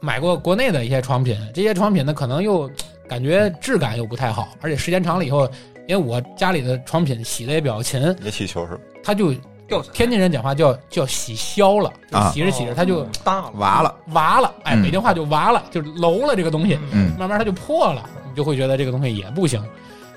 [0.00, 2.70] 买过国内的一些床品，这些床品呢可能又
[3.08, 5.48] 感觉质感又不太好，而且时间长了以后，
[5.86, 8.80] 因为我家里的床品洗的也比较勤，也起球是吧？
[9.04, 9.32] 它就
[9.92, 11.92] 天津人讲话叫叫洗消了，
[12.32, 19.62] 洗着洗着它就大了，娃了，娃了，哎，嗯北京话就娃了，就楼了这个东西，嗯慢慢它就破了，你就会觉得这个东西也不行。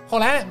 [0.08, 0.46] 后来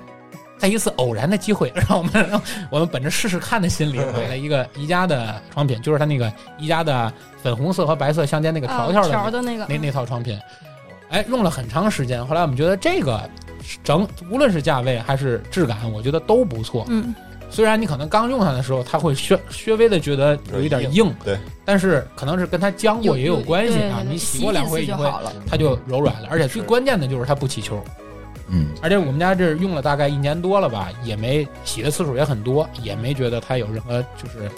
[0.58, 10.36] 在一次偶然的机会， 让我们我们本着试试看的心理买了一个宜家的床品，就是它那个宜家的粉红色和白色相间那个条条啊的条的那个，那那套床品，
[11.10, 12.24] 哎，用了很长时间。
[12.26, 13.28] 后来我们觉得这个
[13.84, 16.84] 整无论是价位还是质感，我觉得都不错。
[16.88, 17.14] 嗯，
[17.50, 24.02] 虽然你可能刚用它的时候，它会稍稍微的觉得有一点硬，对，但是可能是跟它浆过也有关系啊。
[24.08, 25.04] 你洗过两回以后。
[25.50, 27.82] 它就柔软了，而且最关键的就是它不起球。
[28.48, 34.50] 嗯，而且我们家这用了大概一年多了吧，也没洗的次数也很多，也没觉得它有任何就是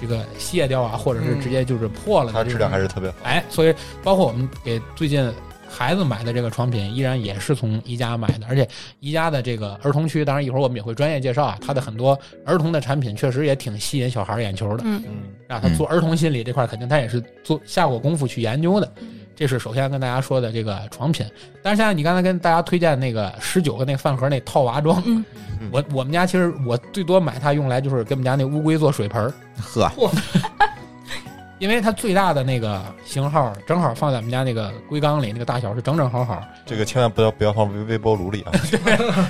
[0.00, 2.32] 这个卸掉啊，或者是直接就是破了。
[2.32, 3.16] 它质量还是特别好。
[3.22, 5.32] 哎，所以包括我们给最近
[5.74, 8.66] 孩子买的这个床品，依然也是从宜家买的，而且
[9.00, 15.16] 宜家的这个儿童区，当然一会儿我们也会专业介绍啊，它的很多儿童的产品确实也挺吸引小孩眼球的，嗯，嗯，
[15.48, 18.88] 让他做儿童心理这块，肯定他也是做下过功夫去研究的。
[19.36, 21.26] 这是首先跟大家说的这个床品，
[21.60, 25.24] 但是现在你刚才跟大家推荐那个十九个那饭盒那套娃装，嗯。
[25.72, 29.90] 我我们家其实我最多买它用来就是给我们家那乌龟做水盆儿， 呵，
[31.58, 38.52] 因为它最大的那个型号正好放在我们家那个龟缸里，那个大小是整整好好，这个千万不要不要放微微波炉里啊！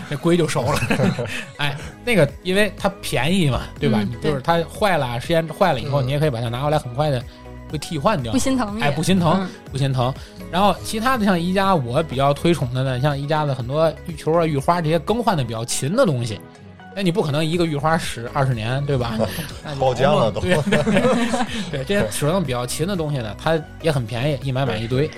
[0.08, 0.78] 那 龟就熟了。
[1.58, 3.98] 哎，那个因为它便宜嘛，对吧？
[4.00, 7.22] 嗯你就是它坏了，时间坏了以后，嗯你也可以把它拿回来，很快的
[7.70, 8.38] 会替换掉不。
[8.38, 10.12] 心疼也哎，不心疼，嗯不心疼。
[10.50, 16.40] 然后其他的像宜家，我比较推崇的呢，像宜家的很多浴球啊、浴花这些更换的比较勤的东西。
[16.94, 19.18] 那你不可能一个浴花使二十年，对吧？
[19.64, 20.57] 那你包浆了都对
[21.70, 25.11] 对，这些使用比较勤的东西呢，它也很便宜，一买买一堆，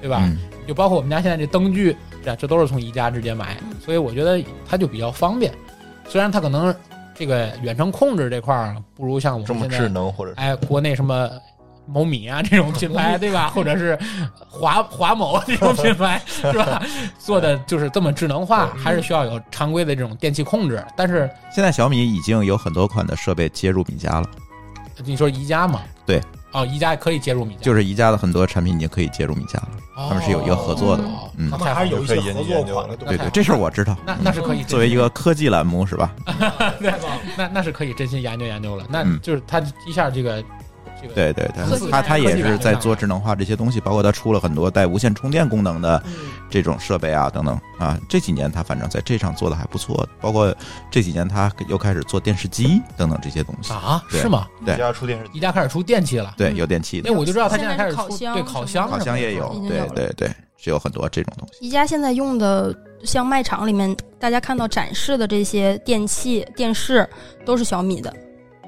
[0.00, 0.20] 对吧？
[0.22, 5.52] 嗯就包括我们家现在这灯具，这这都是从宜家直接买，所以我觉得它就比较方便。
[6.08, 6.72] 虽然它可能
[7.16, 11.28] 这个远程控制这块儿不如像我这么们现在智能，或者是哎，国内什么
[11.86, 13.48] 某米啊这种品牌， 对吧？
[13.54, 13.98] 或者是
[14.48, 16.82] 华华某这种品牌， 是吧？
[17.18, 20.84] 做的就是这么智能化，还是需要有常规的这种电器控制。
[20.96, 24.26] 但是现在小米已经有很多款的设备接入米家了，
[25.04, 25.80] 你说宜家嘛？
[26.04, 26.20] 对，
[26.52, 33.96] 哦，宜家可以接入米家，就是宜家的很多产品已经可以接入米家了，哦他们是有一个合作的哦嗯他们还是有一些研合作款的，对对，这事儿我知道。
[34.04, 36.12] 那那是可以作为一个科技栏目是吧？
[36.80, 36.92] 对，
[37.36, 38.84] 那那是可以真心研究研究了。
[38.88, 40.42] 那嗯就是他一下这个
[41.14, 46.02] 对对对，它它也是在做智能化这些东西，包括它出了很多带无线充电功能的
[46.50, 47.98] 这种设备啊等等啊。
[48.08, 50.54] 这几年它反正在这上做的还不错，包括
[50.90, 53.72] 这几年它又开始做电视机等等这些东西。
[53.72, 54.46] 啊，是吗？
[54.64, 56.34] 对宜家出电视，宜家开始出电器了。
[56.36, 61.66] 对，嗯有电器的因为，我就知道它现在开始出对烤箱对烤箱也有对对对，是有很多这种东西。
[61.66, 67.08] 宜家现在用的，像卖场里面大家看到展示的这些电器、电视，
[67.44, 68.12] 都是小米的。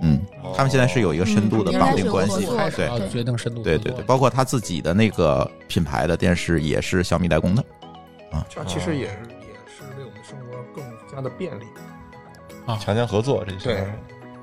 [0.03, 0.21] 嗯，
[0.55, 7.65] 他们现在是有一个深度的嗯绑定关系应该是要决定深度，对对对，包括他自己的那个品牌的电视也是小米代工的。
[8.31, 8.45] 啊。
[8.49, 11.65] 这其实也是也是为我们生活更加的便利。
[12.67, 12.77] 啊。
[12.83, 13.75] 强强合作这些。
[13.75, 13.87] 对。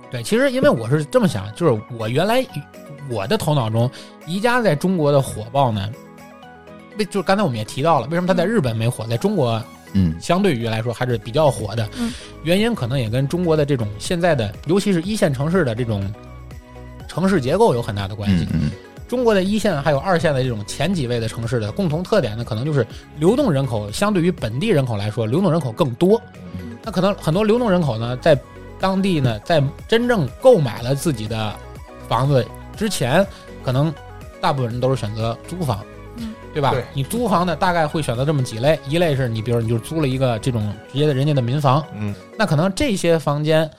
[0.09, 2.45] 对，其实因为我是这么想，就是我原来
[3.09, 3.89] 我的头脑中，
[4.25, 5.89] 宜家在中国的火爆呢，
[6.97, 10.15] 为就是刚才我们也提到了，为什么它在日本没火，在中国嗯。
[10.19, 12.11] 相对于来说还是比较火的，嗯。
[12.43, 16.13] 原因可能也跟中国的这种现在的，尤其是一线城市的这种
[17.07, 18.47] 城市结构有很大的关系。
[18.51, 18.71] 嗯嗯。
[19.07, 22.87] 中国的一线还有二线的这种前几位的城市的共同特点呢，可能就是
[23.19, 26.21] 流动人口相对于本地人口来说，流动人口更多。
[26.81, 28.39] 那可能很多流动人口呢，在
[28.79, 31.53] 当地呢，在真正购买了自己的
[32.07, 32.43] 房子
[32.77, 33.27] 之前，
[33.63, 33.93] 可能
[34.39, 36.00] 大部分人都是选择租房，嗯，
[36.53, 36.71] 对吧？
[36.71, 43.69] 对你租房呢，大概会选择这么几类，一类是你比如你就租了一个这种直接的人家的民房，嗯，那可能这些房间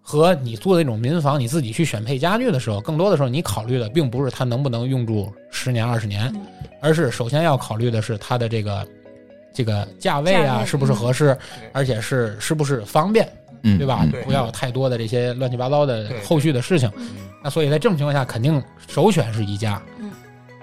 [0.00, 6.40] 和你租的那种民房，你自己去选配家具的时候，更多的时候你考虑的并不是它能不能用住十年二十年，嗯
[6.80, 8.86] 而是首先要考虑的是它的这个
[9.54, 11.36] 这个价位啊价是不是合适，
[11.72, 13.26] 而且是是不是方便，
[13.62, 14.06] 嗯，对吧？
[14.24, 17.16] 不要有太多的这些乱七八糟的后续的事情嗯。
[17.42, 19.80] 那所以在这种情况下，肯定首选是宜家。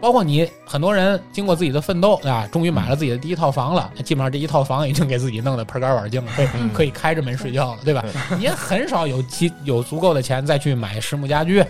[0.02, 8.04] 嗯包括你很多人经过自己的奋斗啊，终于买了自己的第一套房了，那基本上这一套房已经给自己弄得盆干碗净了，可以嗯 可以开着门睡觉了，对吧？
[8.36, 11.64] 你也很少有其有足够的钱再去买实木家居，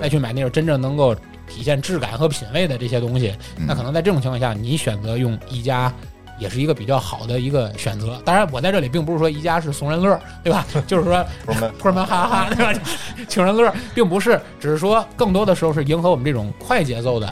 [0.00, 1.14] 再去买那种真正能够
[1.46, 3.32] 体现质感和品味的这些东西。
[3.56, 5.92] 嗯那可能在这种情况下，你选择用宜家。
[6.38, 8.20] 也是一个比较好的一个选择。
[8.22, 10.66] 当然，我在这里并不是说宜家是怂人乐，对吧？
[10.86, 12.78] 就是说不是们托儿们哈哈哈，对吧？
[13.26, 17.26] 请人乐，并不是，只是说更多的时候是迎合我们这种快节奏的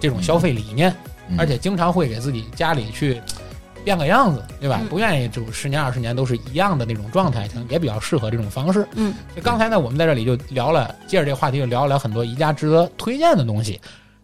[0.00, 0.92] 这种消费理念，
[1.28, 3.20] 嗯而且经常会给自己家里去
[3.84, 4.78] 变个样子，对吧？
[4.82, 8.86] 嗯不愿意就十年二十年都是一样的那种状态，可能也比较适合这种方式。
[8.94, 13.80] 嗯，所以刚才呢，我们在这里就聊了，接着这个话题就聊了聊很多宜家值得推荐的东西。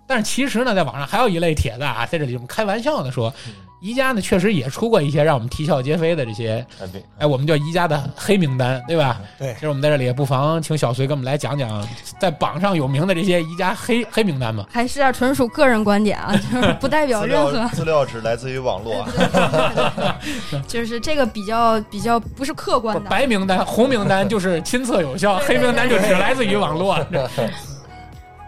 [0.09, 3.33] 但是其实呢，在网上还有一类帖子啊，在这里我们开玩笑的说，
[3.81, 9.21] 宜家呢确实也出过一些让我们啼笑皆非的这些，产品，哎，我们叫宜家的黑名单，对吧？
[9.39, 11.87] 对其实我们在这里也不妨请小隋给我们来讲讲，
[12.19, 14.67] 在榜上有名的这些宜家黑黑名单吧。
[14.73, 17.69] 还是啊，纯属个人观点啊，就是 不代表任何料。
[17.69, 20.19] 资料只来自于网络啊。
[20.67, 26.99] 就是这个比较比较不是客观的，白名单、红名单就是亲测有效，黑名单就只来自于网络。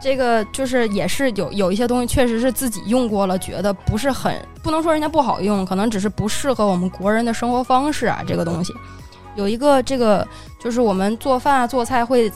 [0.01, 8.23] 这个就是也是有有一些东西确实是自己用过了，觉得不是很不能说人家不好用，可能只是不适合我们国人的生活方式啊。
[8.27, 8.73] 这个东西
[9.35, 10.27] 有一个这个
[10.61, 12.31] 就是我们做饭啊做菜会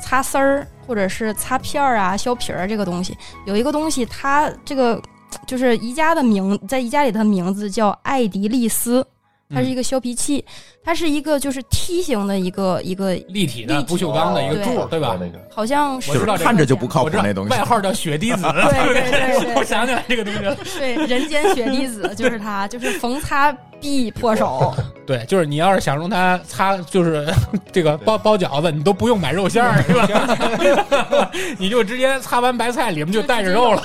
[0.00, 5.00] 擦丝儿或者是擦片儿啊削皮儿这个东西，有一个东西它这个
[5.46, 9.06] 就是宜家的名在宜家里的名字叫艾迪丽丝。
[9.50, 10.44] 它是一个削皮器，
[10.84, 15.18] 它是一个就是梯形的一个一个，立体的不锈钢的一个柱，对吧？
[15.20, 17.58] 那个好像是我知道这个看着就不靠我知道谱那东西外。
[17.62, 20.56] 号叫雪滴子， 对对对对我想起来这个东西了。
[20.78, 24.74] 对，人间雪滴子就是它， 就是逢擦必破手。
[25.06, 27.26] 对，就是你要是想用它擦，就是
[27.70, 31.30] 这个包包饺子，你都不用买肉馅儿，是吧？
[31.58, 33.82] 你就直接擦完白菜，里面就带着肉了。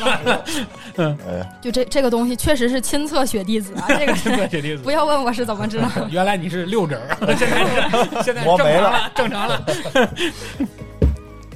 [0.95, 1.17] 嗯，
[1.61, 4.93] 就这这个东西确实是亲测雪滴子啊，这个，是雪滴子不。
[4.93, 5.89] 要问我是怎么知道。
[6.11, 10.09] 原来你是六指儿， 现在是现在磨没了正常了，正常了。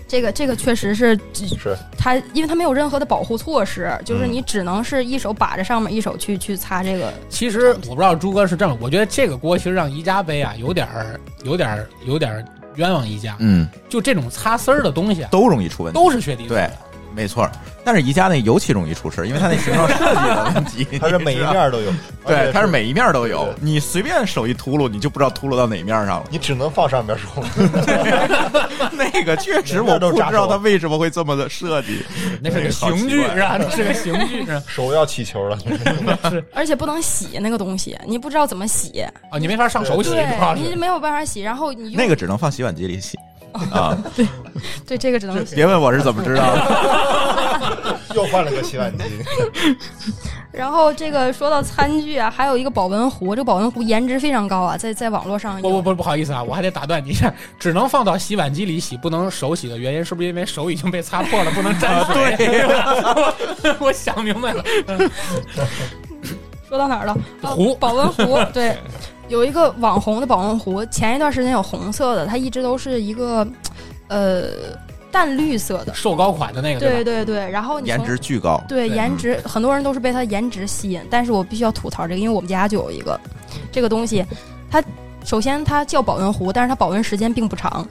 [0.09, 7.13] 这个这个确实是是它，因为它没有任何的保护措施，就是嗯你只能是一手把着上面，一手去去擦这个。
[7.27, 13.35] 其实我不知道朱哥是这样，我觉得这个锅其实让宜家背啊，有点儿、有点儿、有点儿冤枉宜家。
[13.39, 15.99] 嗯，就这种擦丝儿的东西啊，都容易出问题。
[15.99, 16.53] 都是雪滴子。
[16.53, 16.69] 对，
[17.17, 17.49] 没错。
[17.83, 20.85] 但是宜家那尤其容易出事，因为它那形状设计的问题。
[21.01, 21.91] 它是每一面都有，
[22.27, 23.51] 对，它是每一面都有。
[23.59, 26.23] 你随便手一秃噜，你就不知道秃噜到哪面上了。
[26.29, 27.43] 你只能放上面手。
[28.91, 32.03] 那个确实我不知道它为什么会这么的设计。
[32.41, 33.57] 那是个刑具是吧？
[33.59, 34.45] 那是个刑具？
[34.67, 35.57] 手要起球了，
[36.29, 39.01] 是而且不能洗那个东西，你不知道怎么洗，
[39.31, 40.11] 啊，你没法上手洗，
[40.55, 40.75] 你。
[40.75, 41.41] 没有办法洗。
[41.41, 43.17] 然后你那个只能放洗碗机里洗
[43.71, 43.97] 啊！
[44.15, 44.27] 对
[44.85, 45.43] 对这个只能。
[45.45, 47.97] 别问我是怎么知道的。
[48.15, 49.03] 又换了个洗碗机。
[50.51, 62.35] 然后这个说到餐具啊，还有一个保温壶，这个保温壶颜值非常高啊，在在网络上不不不，不好意思啊，我还得打断你一下，只能放到洗碗机里洗，不能手洗的原因是不是因为手已经被擦破了，不能沾水？
[62.37, 63.35] 对，我
[63.81, 64.63] 我想明白了。
[66.67, 67.15] 说到哪儿了？
[67.41, 68.75] 哦壶保温壶，对，
[69.27, 73.45] 有一个网红的保温壶，前一段时间有红色的，它一直都是一个
[74.07, 74.45] 呃
[75.11, 77.49] 淡绿色的，瘦高款的那个，对对对。
[77.49, 78.95] 然后你颜值巨高，对对。
[78.95, 83.19] 颜值，很多人都是被它颜值吸引，但是我必须要吐槽这个，因为我们家就有一个
[83.71, 84.25] 这个东西，
[84.69, 84.83] 它
[85.25, 87.85] 首先它叫保温壶，但是它保温时间并不长，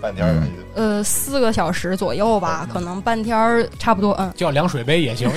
[0.00, 0.42] 半天
[0.74, 4.32] 呃，四个小时左右吧，可能半天儿差不多，嗯。
[4.36, 5.30] 叫凉水杯也行，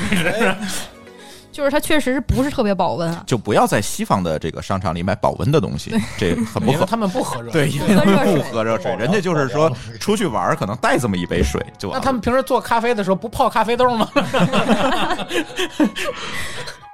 [1.54, 3.24] 就是它确实是不是特别保温啊。
[3.26, 6.86] 就不要在西方的这个商场里买保温的东西，这很不合。
[6.86, 12.02] 他们不喝热，对，因为他们不喝热水，人家就是说出去玩儿可能带这么一杯水就完了。
[12.02, 14.10] 那他们平时做咖啡的时候不泡咖啡豆吗？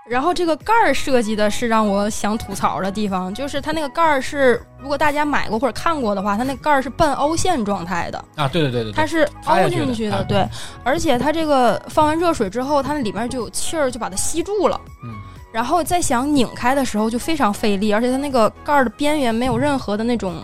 [0.10, 10.43] 然后这个盖儿设计的是让我想吐槽的地方，就是它那个盖儿是，如果大家买过或者看过的话，它那盖儿是半凹陷状态的，啊，对对对对，它是凹进去的，对，
[10.84, 14.82] 而且它这个放完热水之后，它那里面就有气儿，就把它吸住了。
[15.03, 15.14] 嗯，
[15.51, 20.41] 然后再想拧开的时候就非常费力，而且它那个盖儿的边缘没有任何的那种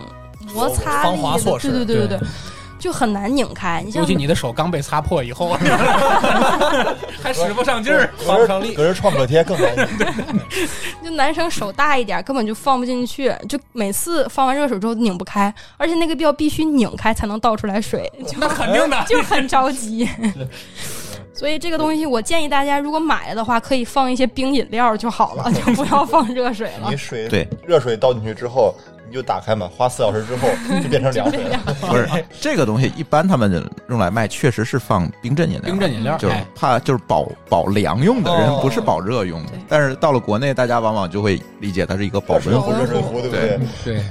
[0.54, 2.18] 摩擦力的，对对对对对。
[2.18, 2.28] 对，
[2.78, 3.82] 就很难拧开。
[3.84, 5.56] 你像尤其你的手刚被擦破以后，
[7.22, 8.12] 还使不上劲儿。
[8.26, 9.88] 放不上力隔着创可贴更难。
[11.02, 20.08] 就男生手大一点，根本就放不进去，就每次放完热水之后拧不开，而且那个要必须拧开才能倒出来水，就那肯定的，就很着急。
[21.32, 26.96] 所以这个东西，我建议大家如果买了的话，可以放一些冰饮料就好了，就不要放热水了你。
[26.96, 28.74] 水对热水倒进去之后，
[29.08, 30.48] 你就打开嘛，花四小时之后
[30.82, 31.58] 就变成凉水了。
[31.80, 32.08] 不是
[32.40, 39.52] 这个东西，一般他们用来卖，确实是放冰镇饮料，冰镇饮料，就是哎怕就是保保凉用的人，哦不是保热用的。
[39.68, 42.72] 但是到了国内，大家往往就会理解它是一个保温壶。
[42.72, 43.60] 热水壶，对不对？
[43.84, 44.02] 对，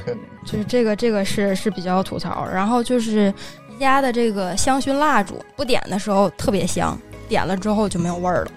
[0.46, 2.48] 就是这个这个是是比较吐槽。
[2.52, 3.34] 然后就是
[3.76, 8.52] 宜家的这个香薰蜡烛，不点的时候特别香，点了之后就没有味儿了。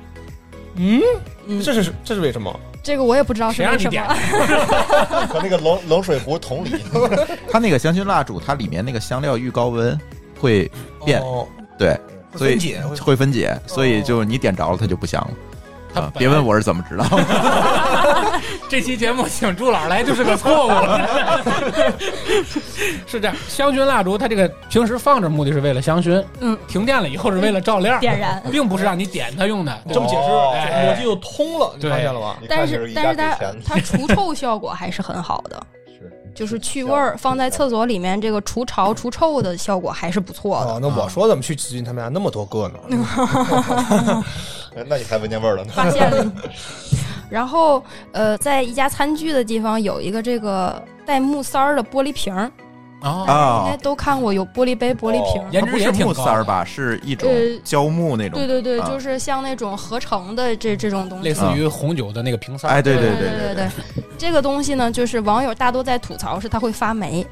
[0.77, 1.03] 嗯，
[1.47, 2.61] 嗯，这是这是为什么？
[2.89, 5.27] 这个我也不知道是谁让你点为什么。
[5.29, 6.83] 和那个冷冷水壶同理。
[7.53, 10.01] 它那个香薰蜡烛，它里面那个香料遇高温
[10.41, 10.71] 会
[11.05, 11.47] 变，哦
[11.79, 12.01] 对，
[12.35, 16.01] 所以会分解会会分解，所以就你点着了它就不香了。
[16.01, 17.05] 啊别问我是怎么知道，
[18.69, 21.09] 这期节目请朱老师来就是个错误了。
[23.07, 29.83] 是这样，香薰蜡烛它这个平时放着目的是为了香薰，嗯，停电了以后是为了照亮，点燃并不是让你点它用的。
[29.93, 32.37] 这么解释，哎逻辑就通了，你发现了吗？
[32.49, 40.73] 但是但是它它除臭效果还是很好的，是就是去味儿，放在厕所里面这个除潮除臭的效果还是不错的。
[40.73, 42.79] 哦，那我说怎么去紫金他们家那么多个呢？
[44.87, 45.73] 那你还闻见味儿了呢？
[45.75, 46.31] 发现了。
[47.31, 52.51] 然后呃，在一家餐具的地方有一个这个带木塞儿的玻璃瓶儿，
[53.03, 55.49] 哦，大家哦应该都看过，有玻璃杯、玻璃瓶儿。
[55.51, 56.65] 颜值它不是也挺木塞儿吧？
[56.65, 58.39] 是一种呃胶木那种。
[58.39, 58.89] 对对对，啊。
[58.89, 62.71] 就是像那种合成的这这种东西，类似于红酒的那个瓶塞儿。
[62.73, 63.69] 哎，对对对对对，
[64.17, 67.25] 这个东西呢，就是网友大多在吐槽是它会发霉，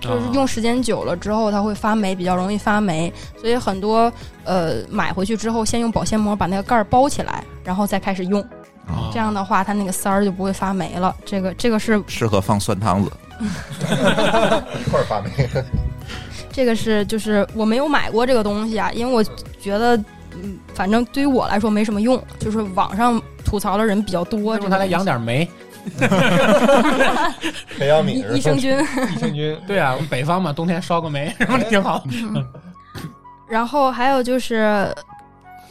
[0.00, 3.10] 就是啊用时间久了之后它会发霉，比较容易发霉，
[3.40, 4.12] 所以很多
[4.44, 8.46] 呃买回去之后先用保鲜膜把那个盖儿包起来，然后再开始用，
[8.86, 11.14] 啊这样的话它那个丝儿就不会发霉了。
[11.24, 13.10] 这个这个是适合放酸汤子。
[13.40, 15.30] 一块儿发霉。
[16.52, 19.24] 这个是就是我没有买过这个东西啊，因为我
[19.60, 19.96] 觉得
[20.40, 25.48] 嗯，反正对于我来说没什么用，就是网上吐槽的人比较多，用它来养点酶。
[27.76, 28.78] 培养皿益益生菌。
[28.80, 32.02] 益生菌对啊，我们北方嘛，冬天烧个煤，是不是挺好？
[33.48, 34.94] 然后还有就是，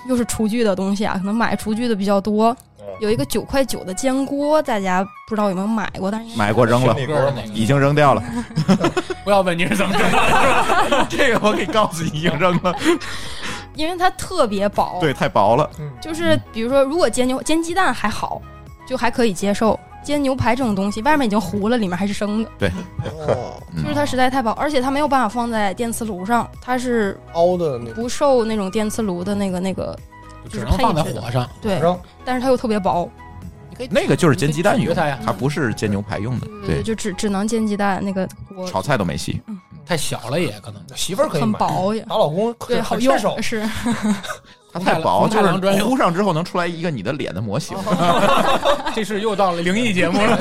[0.08, 2.56] 又是厨具的东西啊，可能买厨具的比较多。
[3.00, 6.10] 有一个九块九的煎锅，大家不知道有没有买过？
[6.12, 6.96] 但是 买过扔了，
[7.54, 8.24] 已经扔掉了。
[9.24, 12.76] 不要问你是怎么知道的， 这个我可以告诉你，已经扔了。
[13.76, 15.70] 因为它特别薄，对，太薄了。
[16.00, 18.42] 就是比如说，如果煎牛煎鸡蛋还好，
[18.88, 19.80] 就还可以接受。
[20.04, 22.70] 煎牛排这种东西，外面已经糊了，里面还是生的，
[23.26, 29.98] 哦，嗯就是它实在太薄，而且它没有办法放在电磁炉上，它是凹的那个不受那种电磁炉的那个那个
[30.50, 31.50] 只能放在火上。
[31.62, 33.10] 对，扔但是它又特别薄，
[33.90, 36.48] 那个就是煎鸡蛋用你可以咀嚼它呀，它不是煎牛排用的。
[36.66, 39.42] 对，就只只能煎鸡蛋，那个锅炒菜都没戏。
[39.86, 40.82] 太小了也可能。
[40.96, 42.02] 媳妇儿可以很买，薄也。
[42.04, 43.42] 打老公对，好用。
[43.42, 43.68] 是，
[44.74, 47.78] 它太薄，就是糊上之后能出来一个你的脸的模型。
[48.96, 50.36] 这是又到了灵异节目了。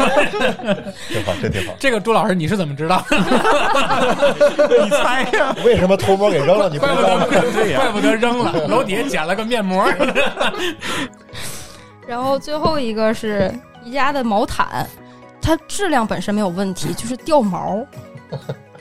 [1.09, 1.75] 挺好，这挺好。
[1.79, 3.05] 这个朱老师你是怎么知道？
[3.11, 5.55] 你猜呀？
[5.67, 6.71] 为什么偷摸给扔了？
[6.71, 7.03] 你怪不？
[7.03, 8.67] 得，怪不得扔了。
[8.69, 9.87] 楼底下捡了个面膜。
[12.07, 13.53] 然后最后一个是
[13.85, 14.87] 宜家的毛毯，
[15.43, 17.85] 它质量本身没有问题，就是掉毛，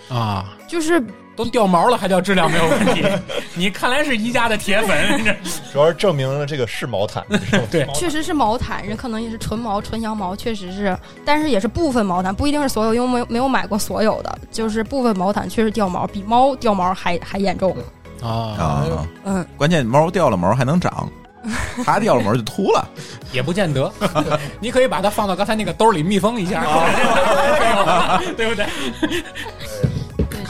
[0.10, 1.04] 啊，就是
[1.44, 3.04] 都掉毛了还叫质量没有问题？
[3.56, 5.24] 你看来是宜家的铁粉。
[5.26, 5.34] 这
[5.74, 7.24] 主要是证明了这个是毛毯。
[7.70, 17.76] 对确实是毛毯，人可能也是纯毛、纯羊毛，确实是，但是也是部分毛毯，不一定是所有，因为没有没有买过所有的，就是部分毛毯确实掉毛，比猫掉毛还还严重。
[18.22, 21.10] 啊，啊，嗯，关键猫掉了毛还能长，
[21.84, 22.88] 它掉了毛就秃了。
[23.32, 23.92] 也不见得。
[24.60, 26.64] 你可以把它放到刚才那个兜里密封一下，
[28.36, 28.66] 对不对？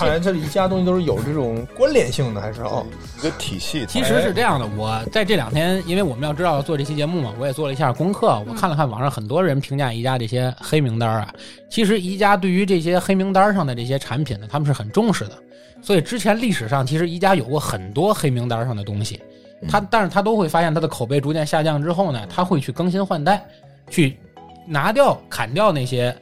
[0.02, 2.84] 看来这里宜家东西都是有这种关联性的，还是哦，
[3.20, 3.86] 一个体系。
[3.86, 11.32] 其实是这样的，我在这两天，因为我们要知道要做这期节目嘛，我也做了一下功课，我看了看网上很多人评价宜家这些黑名单啊。
[11.70, 15.38] 其实宜家对于这些黑名单上的这些产品呢，他们是很重视的。
[15.84, 19.22] 所以之前历史上其实宜家有过很多黑名单上的东西，
[19.70, 23.46] 他但是他都会发现他的口碑逐渐下降之后呢，他会去更新换代，
[23.90, 24.18] 去
[24.66, 26.16] 拿掉砍掉那些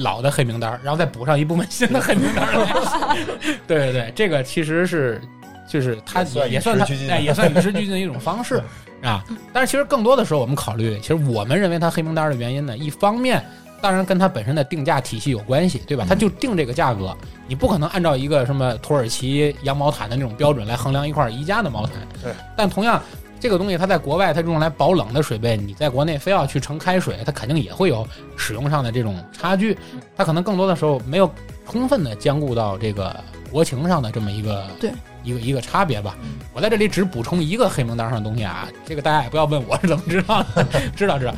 [0.00, 3.16] 老的黑名单，然后再补上一部分 新的黑名单来。
[3.66, 5.20] 对对对，这个其实是
[5.68, 8.60] 就是它也也算他算与时俱进哎也算与时俱进的一种方式
[9.02, 9.24] 啊。
[9.52, 13.44] 但是其实更多的时候，我们考虑，其实我们认为它黑名单的原因呢，一方面
[13.80, 16.04] 当然跟它本身的定价体系有关系，对吧？
[16.08, 21.94] 它就定这个价格，你不可能按照一个什么土耳其羊毛毯的那种标准来衡量一块宜家的毛毯。
[22.22, 22.32] 对。
[22.56, 23.02] 但同样，
[23.40, 29.76] 这个东西它在国外它用来保冷的水杯，你在国内非要去盛开水，它肯定也会有使用上的这种差距。
[30.14, 31.28] 它可能更多的时候没有
[31.68, 33.18] 充分的兼顾到这个
[33.50, 34.92] 国情上的这么一个对
[35.24, 36.14] 一个一个差别吧。
[36.52, 41.34] 我在这里只补充一个黑名单上的东西啊，这个大家也不要问我是怎么知道的，知道知道，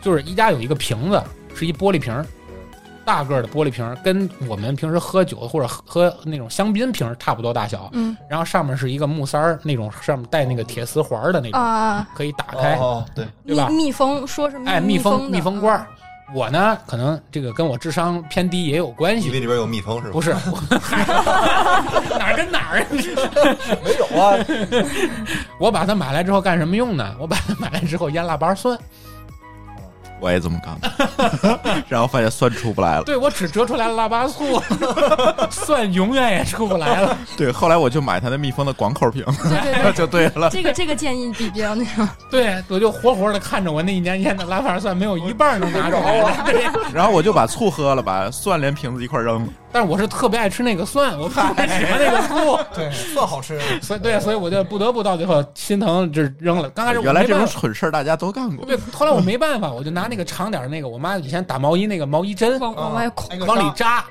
[0.00, 1.22] 就是宜家有一个瓶子，
[1.54, 2.24] 是一玻璃瓶儿，
[3.06, 15.86] 大个儿的玻璃瓶儿，跟我们平时喝酒或者喝喝那种香槟瓶儿差不多大小，嗯然后上面是一个木塞儿那种，上面带那个铁丝环儿的那种，啊，可以打开，哦，对，对吧密密封说是哎，密封封密封罐儿。
[16.34, 20.12] 我呢，可能这个跟我智商偏低也有关系，以为里边有蜜蜂是吧？
[20.12, 20.30] 不是，
[22.18, 22.86] 哪儿跟哪儿啊？
[23.84, 24.34] 没有啊，
[25.60, 27.14] 我把它买来之后干什么用呢？
[27.20, 28.76] 我把它买来之后腌腊八蒜，
[30.20, 33.04] 我也这么干的， 然后发现蒜出不来了。
[33.04, 34.60] 对我只折出来了腊八醋，
[35.50, 37.16] 蒜永远也出不来了。
[37.36, 40.48] 对，后来我就买他那密封的广口瓶，对对对， 就对了。
[40.50, 46.52] 这个这个建议比比较那个，对，我就活活的看着我那一年腌的腊八蒜没有一半能拿出来的。
[46.52, 49.46] 对然后我就把醋喝了，把蒜连瓶子一块扔。
[49.72, 53.60] 但是我是特别爱吃那个蒜，我 特别喜欢那个醋， 对，蒜好吃。
[53.82, 56.70] 所以对，所以我就不得不到最后心疼就扔了。
[56.70, 58.64] 刚开始我原来这种蠢事儿大家都干过。
[58.64, 63.38] 对，后来我没办法，我就拿那个长点儿那个，我妈以前打毛衣那个毛衣针往往外孔。
[63.46, 64.04] 往里扎，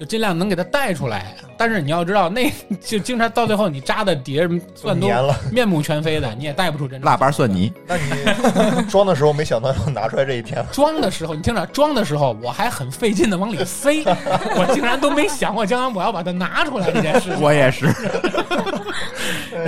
[0.00, 1.36] 就尽量能给它带出来。
[1.58, 5.06] 但是你要知道，那 就经常到最后你扎的底下蒜都。
[5.52, 8.02] 面目全非的，你也带不出真正腊八蒜泥，那你
[8.88, 14.02] 装的时候没想到要拿出来这一天，装的时候，你听着，装的时候我还很费劲的往里塞，
[14.56, 17.36] 我竟然都没想过将来我要把它拿出来这件事。
[17.38, 17.86] 我也是。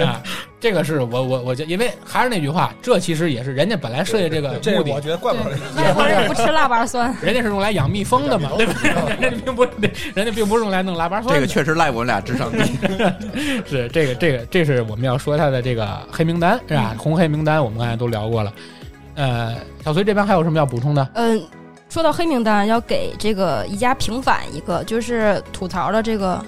[0.03, 0.23] 啊，
[0.63, 8.91] 这个是我我我觉，因为还是那句话，这其实也是人家本来设计这个目的我，觉得怪不得外国人也不吃腊八蒜，人家是用来养蜜蜂的嘛，对不对？
[9.21, 9.65] 人家并不，
[10.15, 11.35] 人家并不是用来弄腊八蒜的。
[11.35, 12.63] 这个确实赖我们俩智商低。
[13.67, 16.95] 是这个这个这是我们要说他的这个黑名单是吧？
[16.97, 18.53] 红黑名单我们刚才都聊过了。
[19.17, 21.11] 呃，小崔这边还有什么要补充的？
[21.15, 21.45] 嗯，
[21.89, 26.41] 说到黑名单，要给这个宜家平反一个，就是吐槽的这个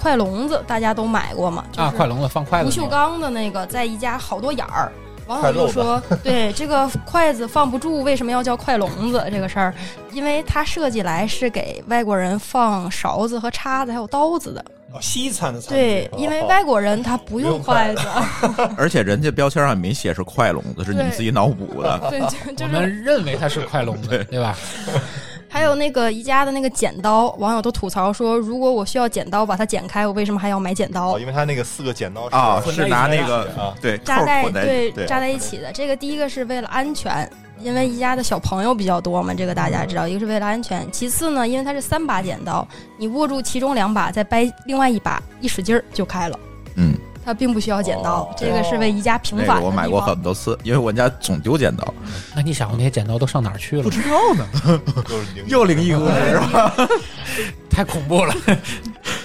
[0.00, 1.64] 快笼子，大家都买过吗？
[1.76, 4.90] 啊，筷笼子放筷子不锈，钢的那个，在宜家好多眼儿。
[5.26, 9.24] 网友就说：“对这个筷子放不住，为什么要叫筷笼子？
[9.30, 9.72] 这个事儿，
[10.10, 14.64] 因为它设计来是给外国人放勺子和叉子还有刀子的。
[14.92, 18.02] 哦西餐的餐对，因为外国人他不用筷子，
[18.76, 21.96] 而且人家标签上也没写是筷笼子，是你们自己脑补的。
[22.10, 24.58] 对，就我就是们认为它是筷笼子，对吧？
[25.52, 31.18] 还有那个宜家的那个剪刀，网友都吐槽说，如果我需要剪刀把它剪开，我为什么还要买剪刀哦，？
[31.18, 35.72] 因为它那个四个剪刀是啊，是拿那个啊对扎在对扎在一起的。
[35.72, 37.28] 这个第一个是为了安全，
[37.58, 40.06] 因为宜家的小朋友比较多嘛，这个大家知道。
[40.06, 46.38] 一个是为了安全，其次呢，因为它是三把剪刀，你握住其中两把，再掰另外一把，一使劲儿就开了。
[46.76, 46.94] 嗯，
[47.24, 51.94] 它并不需要剪刀哦，这个是为宜家平反我买过很多次，因为我家总丢剪刀。
[52.34, 53.82] 那你想过那些剪刀都上哪儿去了？
[53.82, 54.80] 不知道呢，
[55.46, 56.74] 又灵异故事是吧？
[57.70, 58.34] 太恐怖了。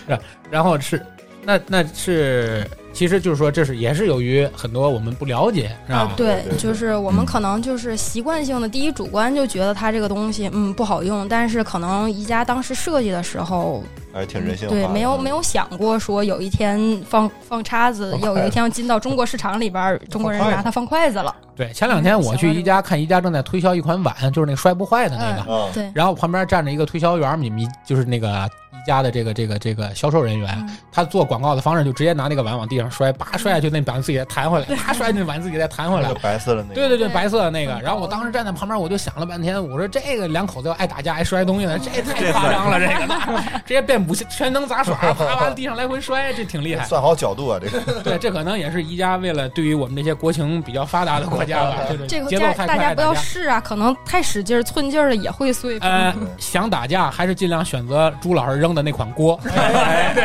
[0.07, 0.19] 然
[0.51, 1.03] 然后是，
[1.43, 6.11] 那那是，其实就是说，这是也是由于很多我们不了解，是吧？
[6.15, 13.83] 对就是我们可能就是习惯性的，第一主观就觉得它这个东西嗯不好用，但是可能宜家当时设计的时候，
[14.15, 14.81] 还是挺人性化的。
[14.81, 21.35] 对，没有没有想过说有一天放放叉子，有有一天要进到中国市场里边儿，中国人拿它放筷子了。
[21.53, 25.53] 对，前两天我去宜家看宜家正在推销一款碗，就是那个摔不坏的那个。
[25.53, 36.19] 啊，对，然后旁边站着一个推销员，你们就是那个宜家的这个这个这个销售人员，嗯他做广告的方式就直接拿那个碗往地上摔，叭摔下去，那碗自己再弹回来，啪摔，那碗自己再弹回来那个。
[36.21, 37.73] 白色的那个，对对对，白色的那个。
[37.73, 43.15] 嗯然后我当时站在旁边，我就想了半天，我说这个两口子要爱打架爱摔东西的，这也太夸张了，这个
[43.65, 46.85] 直接变武器全能杂耍，啪啪地上来回摔，这挺厉害。
[46.85, 51.77] 算好角度啊，这个对，这可能也是宜家为了对于我们这些国情比较发达的国家吧，
[52.07, 53.01] 这个节奏太快，大大家不。
[53.01, 55.77] 要试啊，可能太使劲儿寸劲儿了也会碎。
[55.79, 59.39] 呃，想打架还是尽量选择朱老师扔的那款锅，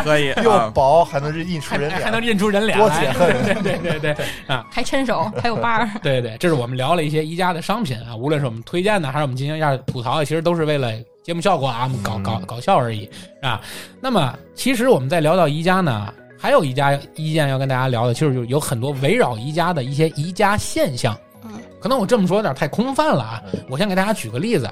[0.02, 3.12] 可以又 啊，薄还能印出人脸， 还能印出人脸来多解。
[3.16, 3.62] 恨。
[3.62, 5.88] 对对对对啊，还抻手，还有把儿。
[6.02, 10.92] 对对，这是我们聊了一些宜家的商品啊，无论是我们推荐的，还是我们进行一下吐槽的，其实都是为了
[11.22, 13.08] 节目效果啊，我们搞搞嗯搞笑而已
[13.40, 13.60] 啊。
[14.00, 21.16] 那么，其实我们在聊到宜家呢，还有一家意见要跟大家聊的，就是有有很多围绕宜家的一些宜家现象。
[21.44, 24.70] 嗯，可能我这么说有点太空泛了啊，我先给大家举个例子，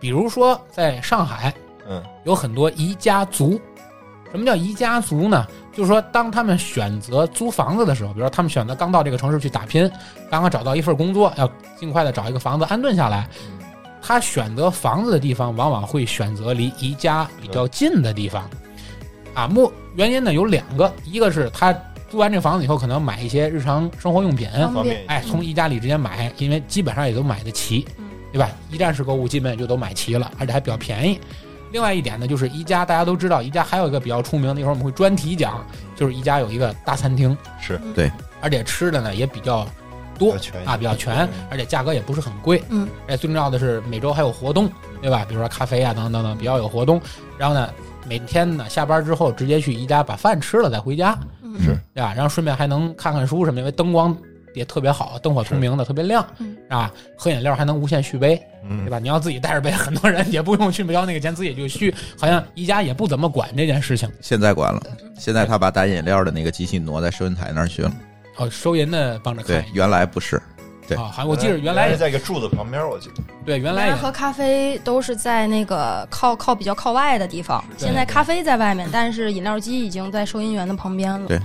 [0.00, 1.52] 比如说在上海
[1.88, 3.60] 嗯，有很多宜家族。
[4.30, 5.44] 什么叫宜家族呢？
[5.72, 9.90] 就是说，当他们选择租房子的时候，比如说他们选择刚到这个城市去打拼，
[10.30, 13.28] 刚刚找到一份工作，要尽快的找一个房子安顿下来。
[14.00, 18.48] 他选择房子的地方，往往会选择离宜家比较近的地方。
[19.34, 21.72] 啊，目原因呢有两个，一个是他
[22.08, 25.04] 租完这房子以后，可能买一些日常生活用品，方便。
[25.08, 28.48] 哎，从宜家里直接买，因为基本上也都买得齐嗯，对吧？
[28.70, 31.20] 一站式购物基本也就都买齐了，而且还比较便宜。
[31.70, 35.64] 另外一点呢，就是宜家，大家都知道，宜家还有一个比较出名的，一会儿我们会专题讲，
[35.96, 38.10] 就是宜家有一个大餐厅，是对
[38.40, 39.66] 而且吃的呢也比较
[40.18, 42.62] 多比较啊，比较全，而且价格也不是很贵。
[42.70, 45.24] 嗯，哎，最重要的是每周还有活动，对吧？
[45.28, 47.00] 比如说咖啡啊，等等等等，比较有活动。
[47.38, 47.70] 然后呢，
[48.06, 52.12] 每天呢下班之后直接去宜家把饭吃了再回家，嗯是对吧？
[52.14, 54.16] 然后顺便还能看看书什么，因为灯光
[54.54, 56.92] 也特别好，灯火通明的，特别亮嗯，啊。
[57.16, 58.98] 喝饮料还能无限续杯，嗯对，吧？
[58.98, 61.94] 你要自己带着杯， 很多人也不用去交那个钱，自己就续。
[62.18, 64.10] 好像宜家也不怎么管这件事情。
[64.20, 64.82] 现在管了，
[65.18, 67.92] 现在他把打饮料的那个机器挪在收银台那儿去了。
[68.36, 69.48] 哦，收银的帮着看，。
[69.48, 70.40] 对原来不是，
[70.88, 81.26] 对啊，好像我记得原来也是在一个柱子旁边，我记得对，原来喝咖啡都是在那个靠靠比较靠外的地方，现在咖啡在外面，但是饮料机已经在收银员的旁边了。
[81.28, 81.38] 对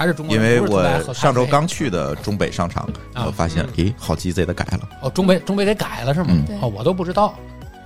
[0.00, 6.28] 还是中国因为我上周刚去的中北商场，啊我发现，咦，好鸡贼的改了，哦，中北中北给改了是吗？
[6.30, 7.34] 嗯哦，我都不知道。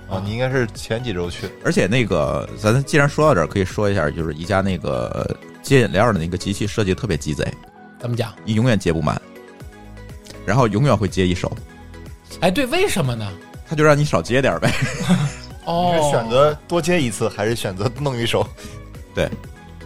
[0.07, 5.29] 哦，你应该是前几周去的，而且那个咱既然说到这儿，可以说一下，就是宜家那个
[5.61, 7.45] 接饮料的那个机器设计特别鸡贼，
[7.99, 8.33] 怎么讲？
[8.45, 9.21] 你永远接不满，
[10.45, 11.51] 然后永远会接一手，
[12.39, 13.29] 哎，对，为什么呢？
[13.67, 14.71] 他就让你少接点呗。
[15.67, 18.47] 哦你，是选择多接一次，还是选择弄一手？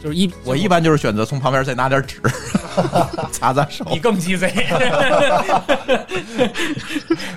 [0.01, 2.21] 就是一我一般就是选择从旁边再拿点纸
[3.31, 3.85] 擦擦手。
[3.89, 4.89] 你更鸡贼， 对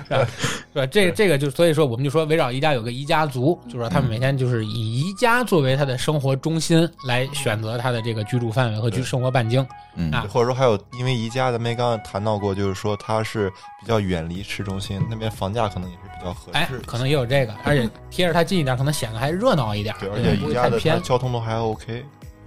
[0.09, 0.27] 吧？
[0.73, 0.85] 是吧？
[0.87, 9.65] 这这个就所以说，我们就说围绕宜家有个宜家族，就是说他们每天就是以宜家作为他的生活中心来选择他的这个居住范围和居生活半径。
[9.95, 13.49] 嗯啊或者说还有，因为宜家咱们刚刚谈到过，就是说它是
[13.81, 16.79] 比较远离市中心，那边房价可能也是比较合适哎适，。
[16.87, 21.01] 可能也有这个，而且贴着它近一点，可能显得还热闹一点，对，而且宜家的它太偏。
[21.03, 22.03] 交通都还 OK。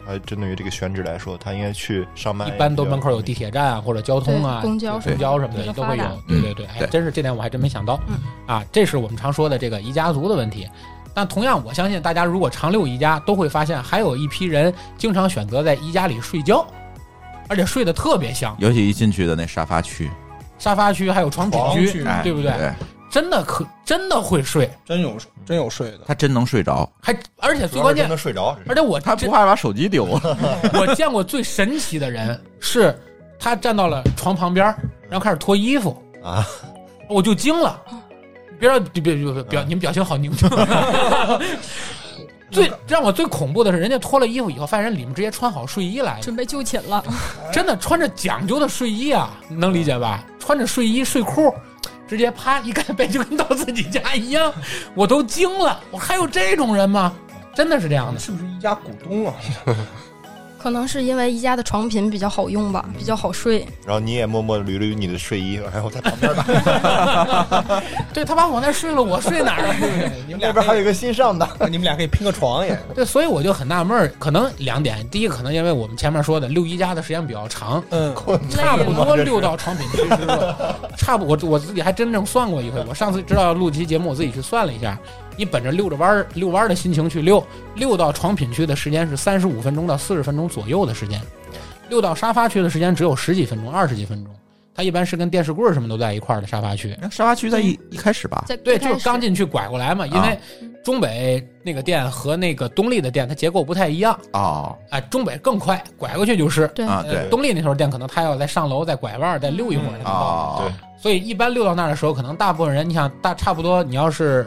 [0.07, 6.05] 它针对于这个选址来说，他应该去上班一般都门口有地铁站啊，或者交通啊、公交什公么交什么的都会有。
[6.29, 7.99] 对对对，哎，真是这点我还真没想到。
[8.09, 10.69] 嗯啊，这是我们常说的这个宜家族的问题。
[11.13, 16.67] 但同样，我相信大家如果常溜宜家，都会发现还有一批人经常选择在宜家里睡觉，
[17.49, 18.55] 而且睡得特别香。
[18.59, 20.11] 尤其一进去的那沙发区，
[20.59, 22.53] 沙发区还有床品区，对不对？
[23.09, 30.07] 对，真的可真的会睡，真有真有睡的，他真能睡着，还而且最关键，的睡着，而且我他不怕把手机丢。
[30.07, 30.39] 了。
[30.75, 32.99] 我见过最神奇的人是，
[33.39, 34.67] 他站到了床旁边，
[35.09, 36.47] 然后开始脱衣服，啊，
[37.09, 37.81] 我就惊了。
[38.59, 40.49] 别让别别别表，你们表情好凝重。
[42.51, 47.05] 最让我最恐怖的是，人家脱了衣服以后，发现人里面直接穿好睡衣来，准备就寝了，
[47.53, 50.25] 真的穿着讲究的睡衣啊，能理解吧？
[50.39, 51.53] 穿着睡衣睡裤，
[52.07, 54.53] 直接啪一盖被就跟到自己家一样，
[54.95, 55.81] 我都惊了。
[55.91, 57.13] 我还有这种人吗？
[57.55, 58.21] 真的是这样的。
[58.21, 59.35] 是不是一家股东啊？
[60.59, 63.67] 可能是因为宜家的床品比较好用吧，比较好睡。
[63.85, 67.83] 然后你也默默捋了捋你的睡衣，然后在旁边打。
[68.13, 69.75] 对他把我那睡了，我睡哪儿了？
[69.79, 70.11] 对？
[70.27, 72.77] 你们俩那边还有一个新上的， 你们俩可以拼个床也。
[72.95, 78.15] 对，所以我就很纳闷儿，可能两点，第一个可能因为我们前面说的六宜家的时间比较长，嗯，
[78.51, 80.55] 差不多这是溜到床品区之后，
[80.97, 84.99] 差不我我自己还真正算过一回，我上次知道要录这期节目，我自己去算了一下，
[85.37, 91.21] 你本着溜着弯儿遛弯儿的心情去溜，溜到床品区的时间是三十五分钟到四十分钟左右的时间，
[91.89, 94.35] 溜到沙发区的时间只有十几分钟、二十几分钟。
[94.75, 100.39] 它一般是跟电视柜儿什么都在一块儿的沙发区，沙发区在一一开始吧，在对，就是刚进去拐过来嘛，因为
[100.85, 106.69] 中北那个店和那个东丽的店它结构不太一样，啊哎，中北更快，拐过去就是。
[106.75, 110.13] 对啊，呃对，东丽那头店可能他要再上楼再拐弯儿再溜一会儿才能到。
[110.13, 114.47] 哦，对所以一般溜到那儿的时候，可能大部分人，你想大差不多，你要是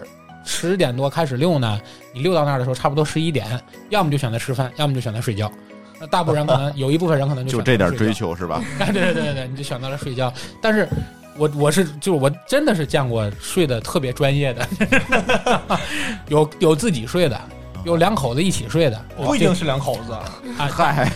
[0.49, 1.79] 十点多开始遛呢，
[2.11, 3.47] 你遛到那儿的时候，差不多十一点，
[3.89, 5.49] 要么就选择吃饭，要么就选择睡觉。
[5.99, 8.59] 那大部分人可能 有一部分人可能就选择睡觉这点追，求是吧？
[8.79, 10.33] 哎，对对对对对，你就选择了睡觉。
[10.59, 10.89] 但是
[11.37, 14.67] 我我是就是我真的是见过睡得特别专业的，
[16.27, 17.39] 有有自己睡的，
[17.85, 21.11] 有两口子一起睡的，不一定是两口子，啊，嗨，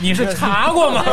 [0.00, 1.04] 你是查过吗？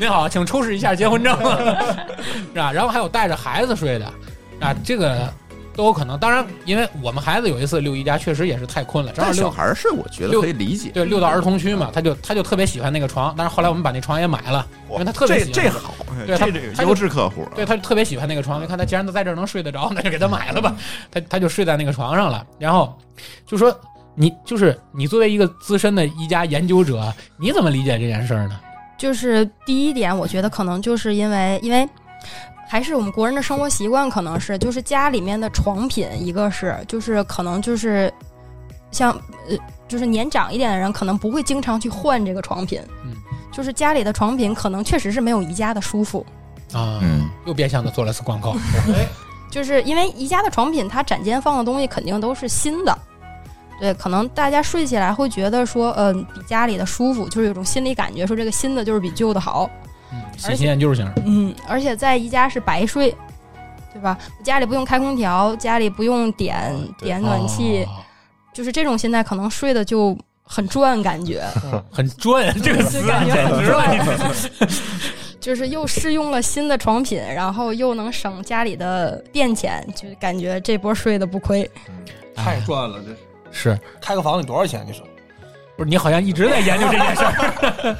[0.00, 2.72] 您好，请出示一下结婚证，是吧？
[2.72, 4.12] 然后还有带着孩子睡的，
[4.62, 5.32] 啊，这个
[5.74, 6.18] 都有可能。
[6.18, 10.90] 当然，因为我们孩子有一次六一家，确实也是太困了，正好但小孩儿是我觉得可以理解。
[10.90, 15.94] 对六到儿童区嘛，他就他就特别喜欢那个床，但是后来我们把那床也买了，因为他特别喜欢这好，
[16.26, 17.48] 对他这这个他就优质客户。
[17.54, 20.76] 对，他就特别喜欢那个床，你看他既然都在这儿能睡得着， 那就给他买了吧。
[21.10, 22.96] 他他就睡在那个床上了，然后
[23.46, 23.74] 就说
[24.14, 28.60] 你就是你作为一个资深的一家研究者，你怎么理解这件事儿呢？
[28.98, 31.88] 就是第一点，我觉得可能就是因为因为。
[32.72, 38.10] 还是我们国人的生活习惯，可能是就是家里面的床品，一个是就是可能就是
[38.90, 39.12] 像
[39.46, 39.54] 呃，
[39.86, 43.12] 就是年长一点的人，可能不会经常去换这个床品，嗯，
[43.52, 46.24] 就是家里的床品可能确实是没有宜家的舒服，
[46.72, 48.56] 啊，嗯，又变相的做了次广告。
[49.52, 52.98] 就是因为宜家的床品，它展间放的东西肯定都是新的，
[53.78, 59.91] 对，可能大家睡起来会觉得说，嗯、比家里的舒服，就是有种心理感觉，说这个新的就是比旧的好，嗯，
[60.36, 61.10] 喜新厌旧型。
[61.24, 63.14] 嗯，而且在宜家是白睡，
[63.92, 64.18] 对吧？
[64.44, 68.02] 家里不用开空调，家里不用点对点暖气，哦
[68.52, 71.42] 就是这种现在可能睡的就很赚， 感觉
[71.90, 73.64] 很赚这个词感觉很。
[73.64, 74.28] 赚，
[75.40, 81.68] 就是又试用了新的床品，然后又能省家里的电钱，就感觉这波睡的不亏。
[82.34, 83.16] 太赚了，这是
[83.72, 84.84] 是开个房得多少钱？
[84.86, 85.04] 你说
[85.82, 87.96] 不是你好像一直在研究这件事儿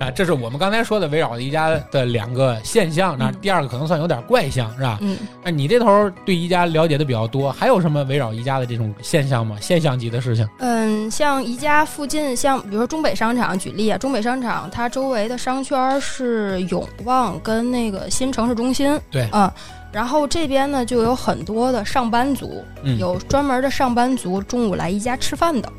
[0.04, 0.10] 啊？
[0.10, 4.98] 这是我们刚才说的围绕宜家的两个现象，那嗯第二个可能算有点怪象，是吧？
[5.02, 9.56] 嗯，那你这头儿对宜家了解的比较多，还有什么围绕宜家的这种现象吗？
[9.60, 10.48] 现象级的事情？
[10.58, 19.48] 嗯，像宜家附近，像比如说中北商场，举例啊，中北商场它周围的商圈是永旺跟那个新城市中心，对嗯，
[19.92, 25.72] 然后这边呢就有很多的上班族，嗯有专门的上班族中午来宜家吃饭的，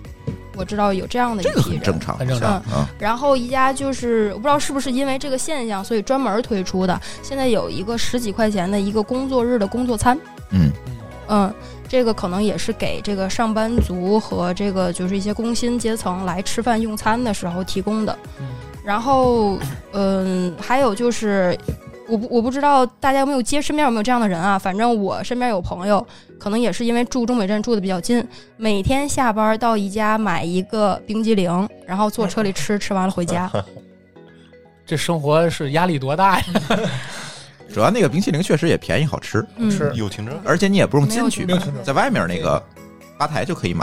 [0.55, 1.99] 我知道有这样的一这个很正。
[1.99, 2.85] 常，很正常嗯。
[2.99, 10.17] 然后宜家就是我不知道是不是因为这个现象，所以专门推出的，现在有一个十几块钱的一个工作日的工作餐，
[10.51, 10.71] 嗯，
[11.27, 11.53] 嗯，
[11.87, 18.17] 这个可能也是给这个上班族和这个就是一些工薪阶层来吃饭用餐的时候提供的。
[18.39, 18.47] 嗯
[18.85, 19.57] 然后，
[19.93, 21.57] 嗯，还有就是，
[22.05, 24.59] 我不我不知道大家有没有接身边有没有这样的人啊？
[24.59, 26.05] 反正我身边有朋友，
[26.43, 28.21] 可能也是因为住中北镇住的比较近，
[28.57, 33.49] 每天下班到宜家买一个冰激凌，然后坐车里吃，吃完了回家。
[34.85, 36.45] 这生活是压力多大呀？
[37.73, 41.47] 主要那个冰淇淋确实也便宜好吃，嗯，是有停车，而且你也不用进去
[41.81, 42.61] 在外面那个
[43.17, 43.81] 吧台就可以买。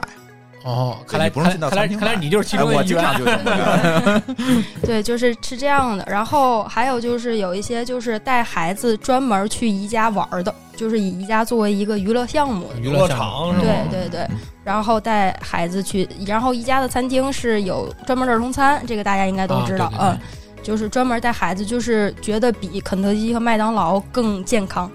[0.63, 2.87] 哦，看来不用进到看来餐厅看来你就是其中的一员。
[2.87, 4.23] 经常就这么干。
[4.85, 6.05] 对，就是是这样的。
[6.09, 12.71] 然后还有就是有一些就是带孩子专门去宜家玩的，就是以宜家作为一个娱乐项目。
[12.79, 13.75] 娱乐场是吧？
[13.91, 14.29] 对对对，
[14.63, 20.19] 然后带孩子去，然后宜家的餐厅是有专门的儿童餐，这个大家应该都知道，啊对对对嗯，
[20.63, 24.91] 就是专门带孩子，就是觉得比肯德基和麦当劳更健康，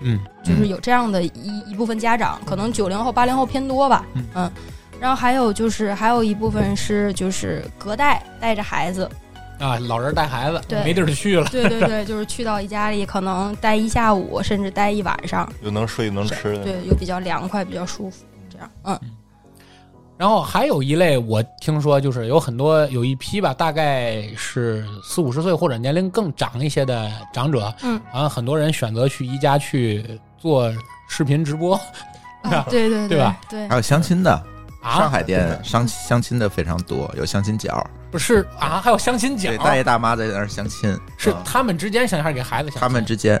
[0.00, 4.50] 嗯，就是有这样的一一部分家长，可能九零后、八零后偏多吧，嗯
[5.02, 9.10] 然后还有就是还有一部分是就是隔代带着孩子，
[9.58, 10.80] 啊，老人带孩子对。
[10.84, 11.44] 没地儿去了。
[11.50, 19.00] 对对对，就是去到一家里可能待一下午，甚至待一晚上，又能睡又能吃的，对，又比较凉快，比较舒服，这样，嗯。
[20.16, 30.72] 然后还有一类，我听说就是有很多有一批吧，大概是四五十岁或者年龄更长一些的长者，嗯，好像很多人选择去宜家去做
[31.08, 31.74] 视频直播
[32.42, 33.36] 啊，对对 对吧？
[33.50, 33.68] 对。
[33.68, 34.40] 还，有相亲的，
[34.82, 42.80] 上啊，海店相相亲的非常多，有相亲角，不是啊，还有相亲角对，，大爷大妈在那儿相亲，是啊他们之间相亲还是给孩子相亲？
[42.80, 43.40] 他们之间，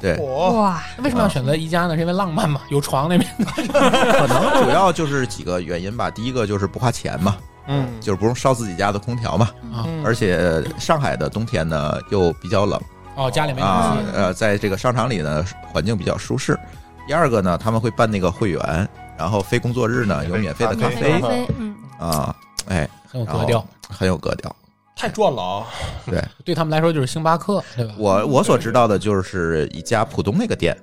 [0.00, 1.94] 对，哇，为什么要选择宜家呢？
[1.94, 3.30] 是因为浪漫嘛，有床那边。
[3.68, 6.10] 可能主要就是几个原因吧。
[6.10, 7.86] 第一个就是不花钱嘛，嗯。
[8.00, 10.02] 就是不用烧自己家的空调嘛，啊嗯。
[10.04, 12.80] 而且上海的冬天呢又比较冷。
[13.16, 16.58] 哦，家里没啊呃，在这个商场里呢环境比较舒适。
[17.06, 18.88] 第二个呢，他们会办那个会员，
[19.20, 22.34] 然后非工作日呢有免费的咖咖啡咖啡，嗯，啊，
[22.68, 23.66] 哎，很有格调。
[23.86, 24.56] 很有格调。
[24.96, 25.66] 太赚了啊！
[26.06, 27.94] 对 对他们来说就是星巴克，对吧？
[27.98, 30.74] 我我所知道的就是一家浦东那个店，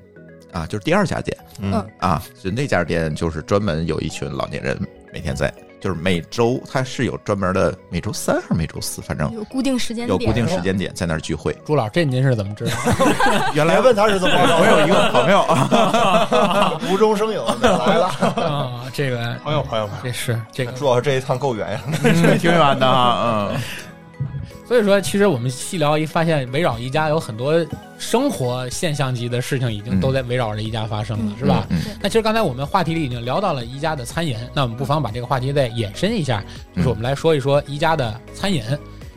[0.51, 4.79] 啊，就是第二家店嗯，啊，就那家店就是专门有一群老年人
[5.11, 11.55] 每天在，就是每周它是有专门的每周三还是每周四，反正有固定时间点，有固定时间点在那儿聚会。
[11.65, 12.71] 朱老，这您是怎么知道？
[13.53, 18.07] 原来来问他是怎么着，我有一个朋友啊， 无中生有来了。
[18.43, 21.81] 啊，这个朋友朋友们，这是这个朱老师这一趟够远呀，
[22.39, 23.59] 挺远的啊，嗯，
[24.67, 27.65] 所以说，其实我们细聊一发现，围绕宜家有很多
[27.97, 31.39] 生活现象级的事情，已经都在围绕着宜家发生了，嗯。
[31.39, 31.65] 是吧？
[31.69, 36.43] 嗯那其实刚才我们话题里已经聊到了宜家的餐饮，那我们不妨把这个话题再延伸一下，
[36.75, 38.61] 就是我们来说一说宜家的餐饮，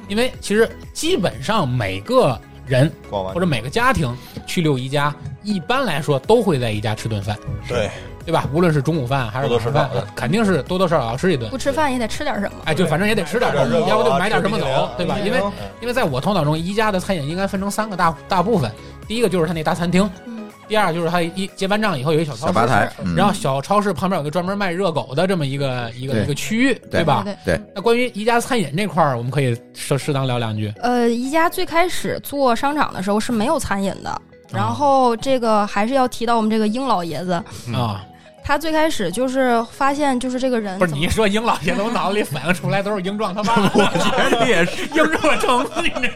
[0.08, 7.36] 因为其实基本上每个人或者每个家庭去六宜家，一般来说都会在宜家吃顿饭，
[7.68, 7.90] 对，
[8.24, 8.48] 对吧？
[8.52, 11.58] 无论是中午饭还是多多晚上饭肯定是多多少少要吃一顿不。
[11.58, 12.58] 吃饭也得吃点什么。
[12.64, 15.18] 哎，对反正也得吃点什么，要不就买点什么走对吧？
[15.24, 18.70] 因为嗯因为在我头脑中，宜家的餐饮应该分成三个大大部分，
[19.08, 27.22] 第一个就是他那大餐厅，嗯，第二就是他一结完账以后有一小超市，小吧台，嗯然后小超市旁边有个专门卖热狗的这么一个一个一个区域，对吧？
[27.24, 30.72] 对对，那关于宜家餐饮这块儿，我们可以适适当聊两句。
[30.82, 34.20] 呃，宜家最开始做商场的时候是没有餐饮的，
[34.52, 38.04] 然后这个还是要提到我们这个英老爷子，嗯啊，
[38.50, 46.10] 他最开始就是发现就是这个人不是你一说英老爷子，我脑子里反应出来都是英壮他妈， 我觉得也是， 英若成，你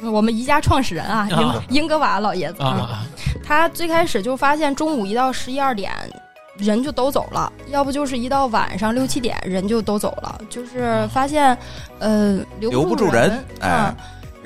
[0.00, 3.04] 这 我们宜家创始人啊，啊英英格瓦老爷子啊，啊
[3.44, 5.92] 他最开始就发现中午一到十一二点。
[6.58, 11.54] 人就都走了，要不就是一到晚上六七点人就都走了，就是发现，
[11.98, 13.96] 呃，留留不住住人哎嗯。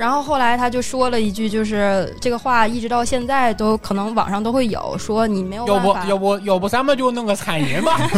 [0.01, 8.01] 然后后来他就说了一句，就是这个话一直到现在都可能网上都会有，说你没有要不办法，要不要不咱们就弄个彩银吧？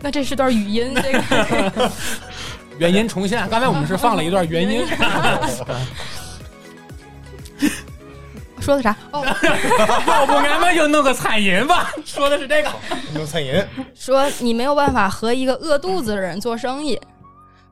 [0.00, 1.92] 那这是段语音，这个。
[2.78, 4.86] 原音重现，刚才我们是放了一段原音，
[8.66, 8.96] 说的啥？
[9.12, 9.24] 哦，
[10.08, 11.92] 要不咱们就弄个餐饮吧？
[12.04, 12.70] 说的是这个。
[13.14, 13.64] 弄餐饮，
[13.94, 17.00] 说你没有办法和一个饿肚子的人做生意，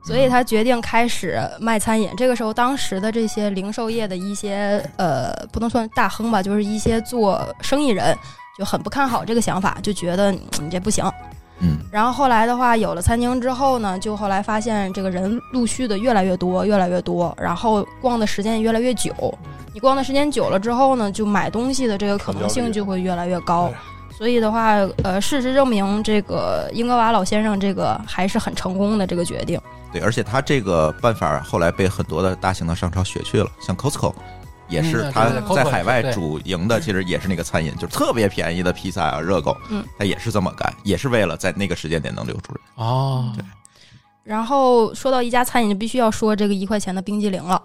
[0.07, 2.09] 所以他决定开始卖餐饮。
[2.15, 8.17] 这个时候，当时的这些零售业的一些呃，不能算大亨吧，就是一些做生意人
[8.57, 11.03] 就很不看好这个想法，就觉得嗯你这不行。
[11.59, 19.13] 嗯，然后后来的话，有了餐厅之后呢，就后来发现这个人陆续的越来越多，越来越多，然后逛的时间也越来越久。
[19.73, 23.71] 你逛的时间久了之后呢，就买东西的这个可能性就会越来越高。
[24.17, 29.59] 所以的话，呃，事实证明，这个英格瓦老先生这个还是很成功的这个决定。
[29.91, 34.13] 对，而且他这个办法后来被很多的大型的商超学去了，像 Costco。
[34.67, 42.61] 也是他在海外主营的，其实也是那个餐饮，就是特别便宜的披萨啊、热狗，嗯，他也是这么干，也是为了在那个时间点能留住人。
[42.75, 43.43] 哦，对
[44.23, 47.61] 然后说到一家餐饮，就必须要说这个一块钱的冰激凌了。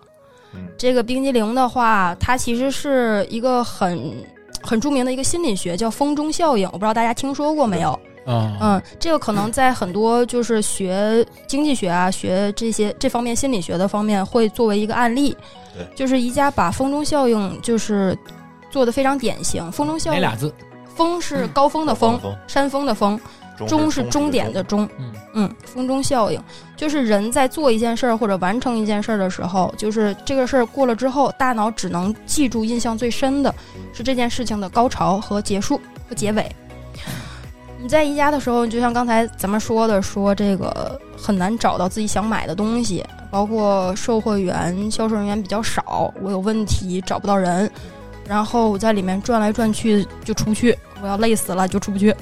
[0.53, 4.13] 嗯这个冰激凌的话，它其实是一个很
[4.61, 6.67] 很著名的一个心理学，叫风中效应。
[6.67, 7.99] 我不知道大家听说过没有？
[8.27, 15.35] 嗯嗯，这个可能在很多就是学经济学啊、学这些这方面心理学的方面会作为一个案例
[15.75, 15.87] 对。
[15.95, 18.17] 就是宜家把风中效应就是
[18.71, 19.71] 做的非常典型。
[19.73, 20.53] 风中效应，哪俩字？
[20.95, 23.19] 风是高峰的峰，峰山峰的峰，
[23.67, 24.89] 终是终点的终。
[24.99, 26.43] 嗯嗯，风中效应
[26.77, 33.55] 就是人在做一件事儿或者完成一件事儿的时候，就是这个事儿过了之后，大脑只能记住印象最深的
[33.93, 36.45] 是这件事情的高潮和结束和结尾。
[37.83, 47.71] 你在宜家的时候，就像刚才咱们说的，说这个很难找到自己想买的东西，包括售货员、销售人员比较少，我有问题找不到人，
[48.27, 52.15] 然后我在里面转来转去就出不去，我要累死了就出不去，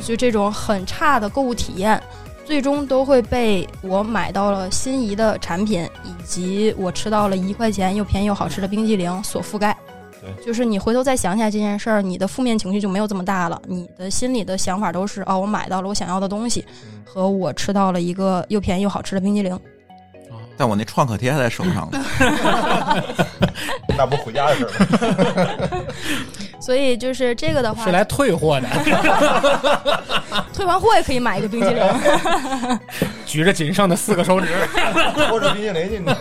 [0.00, 2.02] 所以这种很差的购物体验，
[2.44, 9.76] 最终都会被我买到了心仪的产品，以及我吃到了一块钱又便宜又好吃的冰激凌所覆盖。
[10.20, 19.58] 对就是你回头再想起来这件事儿，你的负面情绪就没有这么大了，你的心里的想法都是哦，我买到了我想要的东西，嗯和我吃到了一个又便宜又好吃的冰激凌。
[20.62, 22.04] 但我那创可贴还在手上呢，
[23.98, 25.80] 那不回家的事儿吗？
[26.62, 28.68] 所以就是这个的话是，来退货的，
[30.54, 31.82] 退完货也可以买一个冰激凌。
[33.26, 34.46] 举着仅剩的四个手指。
[35.28, 36.14] 或者冰激凌进去。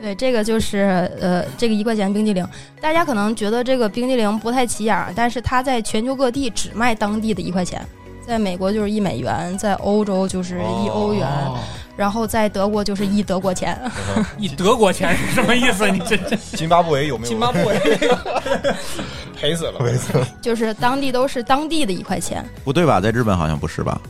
[0.00, 2.42] 对，这个就是呃，这个一块钱冰激凌，
[2.80, 7.86] 大家可能觉得这个冰激凌不太起眼儿，但是它在全球各地只卖当地的一块钱，
[8.26, 11.58] 在美国就是一美元，在欧洲就是一欧元，哦
[11.96, 13.78] 然后在德国就是一德国钱。
[14.38, 15.88] 一德国钱是什么意思？
[15.90, 17.28] 你这这 津巴布韦有没有？
[17.28, 17.78] 津巴布韦
[19.38, 23.00] 赔死了，赔死了，就是当地都是当地的一块钱，不对吧？
[23.00, 24.00] 在日本好像不是吧？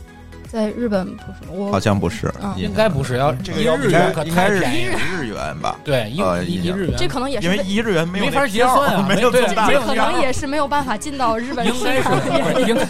[0.53, 4.99] 在日本不是我好像不是，嗯应该不是要这个要一日元可应该是太便宜了。
[5.11, 5.75] 日元吧？
[5.83, 12.15] 对，一呃一一日元，这可能也是因为一日元没有没法结算啊 没有对这么大的这可能也是没有办法进到日本应该市场。
[12.17, 12.21] 里。
[12.21, 12.85] 是应该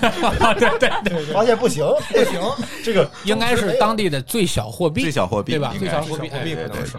[0.56, 2.42] 对对 对，发现不行，不行，
[2.84, 5.74] 这个应该是当地的最小货币最，小货币对吧？
[5.80, 6.98] 最小货币，货币哎可能是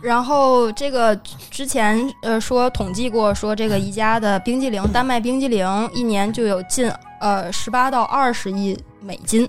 [0.00, 1.14] 然后这个
[1.50, 9.48] 之前呃说统计过，说这个宜家的冰激凌丹麦冰激凌一年就有近呃十八到二十亿美金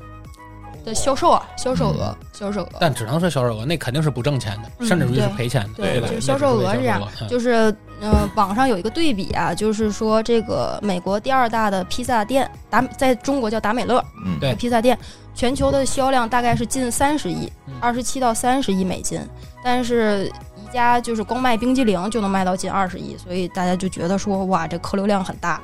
[0.84, 2.69] 的销售啊，销售额，销售额。
[2.79, 5.75] 但只能说销售额，那肯定是不挣钱的，嗯甚至于是赔钱的，吧？
[5.77, 14.97] 对就是销售额是这样嗯就是呃，网上有一个对比啊，就是说这个美国第二大的披萨店达在中国叫达美乐，嗯，对披萨店
[15.34, 19.21] 全球的销量大概是近三十亿嗯，二十七到三十亿美金，
[19.63, 25.61] 但是宜家就是光卖冰激凌就能卖到近二十亿，所以大家就觉得说哇，这客流量很大，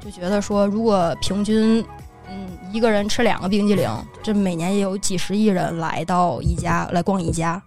[0.00, 1.84] 就觉得说如果平均。
[2.28, 3.88] 嗯，一个人吃两个冰激凌，
[4.22, 7.60] 这每年也有几十亿人来到宜家来逛宜家，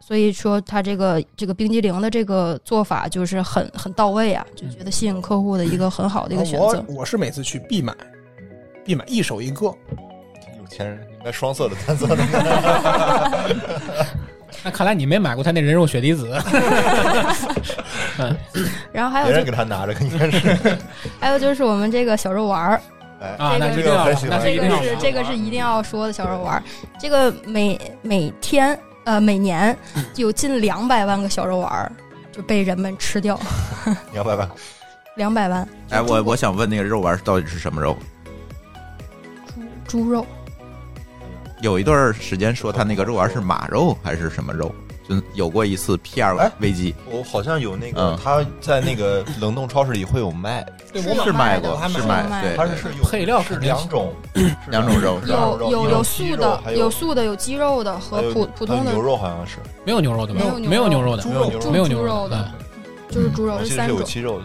[0.00, 6.96] 所以说他这个这个冰激凌的这个做法就是很很到位啊，就觉得吸引客户的一个很好的一个选择我。
[7.00, 7.94] 我是每次去必买，
[8.84, 9.66] 必买一手一个。
[9.66, 12.16] 有钱人应该双色的、单色的。
[14.62, 16.28] 那看来你没买过他那人肉雪梨子，
[18.18, 18.36] 嗯，
[18.92, 20.76] 然后还有就别人给他拿着，应该是。
[21.18, 22.82] 还有就是我们这个小肉丸儿，
[23.20, 26.62] 哎，啊，那这一定要个很喜，欢这个那是一定要是这个是一定要说的小肉丸儿，
[26.98, 29.76] 这个每每天呃每年
[30.16, 31.92] 有近两百万个小肉丸儿
[32.32, 33.38] 就被人们吃掉，
[34.12, 34.50] 两百万，
[35.16, 37.96] 两百万哎，我我想问那个肉丸到底是什么肉？
[39.86, 40.26] 猪猪肉，
[41.60, 44.74] 有一段时间说他那个肉丸是马肉还是什么肉？
[45.10, 54.12] 就有过一次 PR 哎危机，我好像有那个嗯，他在那个 冷冻超市里会有卖，对，是卖的是卖，对，它是有配料是肯定两种，
[54.70, 55.36] 两种肉是吧？
[55.36, 62.36] 有有有素的，有有素的，有鸡肉的和普普通的牛肉好像是，没有牛肉的，没有牛肉没有牛肉的，猪肉猪没有牛肉的。
[62.36, 62.52] 的，
[63.10, 64.44] 就是猪肉是三种，鸡肉的，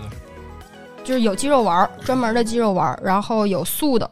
[1.03, 4.09] 就是有鸡肉丸，专门的鸡肉丸，然后有素的，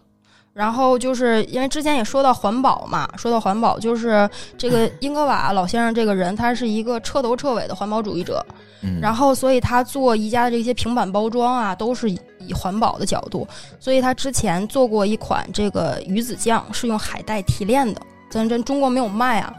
[0.54, 8.46] 然后就是因为之前也说到环保嘛，说到环保，就是这个英格瓦老先生这个人，他是一个彻头彻尾的环保主义者，
[8.82, 13.48] 嗯，然后所以他做宜家的这些平板包装啊，都是以以环保的角度，
[13.80, 18.00] 所以他之前做过一款这个鱼子酱是用海带提炼的，
[18.30, 19.52] 咱咱中国没有卖啊。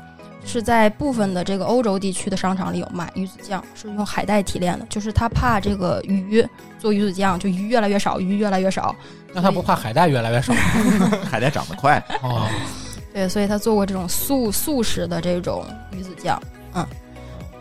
[0.45, 6.47] 是在部分的这个欧洲地区的商场里有卖鱼子酱，是用海带提炼的，就是他怕这个鱼
[6.79, 8.95] 做鱼子酱，就鱼越来越少，鱼越来越少，
[9.33, 10.53] 那他不怕海带越来越少
[11.29, 12.47] 海带长得快，哦？
[13.13, 16.41] 对，所以他做过这种素素食的这种鱼子酱，
[16.75, 16.87] 嗯。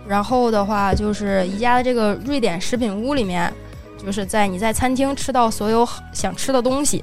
[0.05, 3.51] 然后的话，就是宜家的这个瑞典食品屋里面，
[4.03, 7.01] 就是在你在餐厅吃到所有想吃的东西，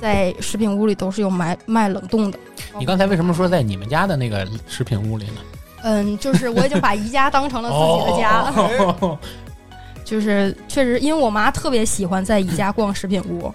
[0.00, 2.38] 在食品屋里都是有卖卖冷冻的。
[2.78, 5.40] 你刚才为什么说在你们家的那个食品屋里呢？
[5.82, 8.52] 嗯，就是我已经把宜家当成了自己的家了，
[9.00, 9.18] 哦
[10.04, 13.52] 就是确实，因为我妈特别喜欢在宜家逛食品屋，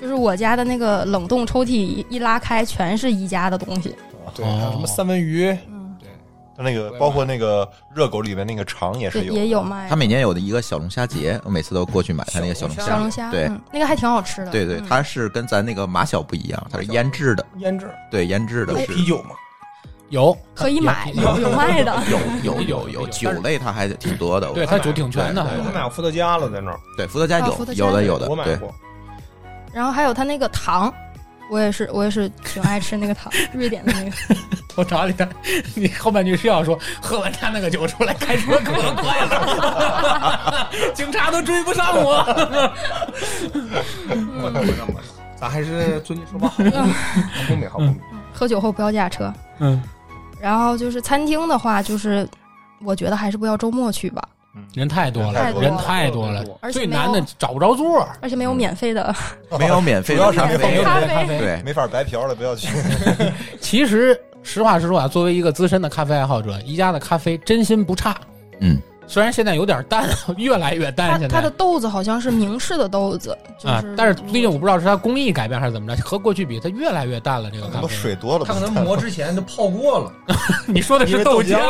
[0.00, 3.94] 就是我家的那个冷冻抽屉一一拉开，全是宜家的东西。
[4.34, 5.77] 对，还有什么三文鱼，嗯，
[6.58, 13.08] 它那个包括那个热狗里面那个肠也，是有，也有卖他每年有的一个小龙虾节，我每次都过去买他那个小龙虾小龙。
[13.08, 14.50] 虾，对嗯，那个还挺好吃的。
[14.50, 19.30] 对对，嗯它是跟咱那个马小不一样，它是腌制的，腌制，对，腌制的有啤酒嘛？
[20.08, 21.96] 有 可以买，有有卖的。
[22.10, 22.18] 有
[22.54, 24.50] 有有有 酒类，它还挺多的。
[24.52, 25.58] 对，它酒挺全的对。
[25.60, 27.46] 我买过伏特加了，在那儿，对伏特加有
[27.76, 28.74] 有的有的对，我买过。
[29.72, 30.92] 然后还有它那个糖，
[31.50, 34.10] 我也是我也是挺爱吃那个糖， 瑞典的那个。
[34.76, 35.28] 我找你看，
[35.74, 42.22] 你后半句是要说喝完他那个酒出来开车可快了， 警察都追不上我。
[44.40, 46.54] 不能这么说，咱还是遵纪守法，好
[47.48, 48.00] 公民，好公民。
[48.32, 49.32] 喝酒后不要驾车。
[49.58, 49.82] 嗯，
[50.40, 52.28] 然后就是餐厅的话，就是
[52.84, 54.22] 我觉得还是不要周末去吧，
[54.74, 58.08] 人太多了，人太多了，而且最难的找不着座儿。
[58.20, 59.14] 而且 没有免费的。
[59.58, 61.38] 没有免费主要是的咖啡免费，咖啡咖啡。
[61.38, 62.68] 对，没法白嫖了，不要去。
[63.60, 68.16] 其实实话实说啊，作为一个资深的咖啡爱好者，宜家的咖啡真心不差。
[68.60, 70.06] 嗯，虽然现在有点淡，
[70.36, 71.18] 越来越淡。
[71.18, 77.50] 现在它它的豆子好像是明式的豆子，就啊是，但是毕竟我不知道是它工艺改变还是怎么着，和过去比，它越来越淡了。
[77.50, 80.12] 这个咖都啡，水多了，它可能磨之前都泡过了，
[80.68, 81.58] 你说的是豆浆。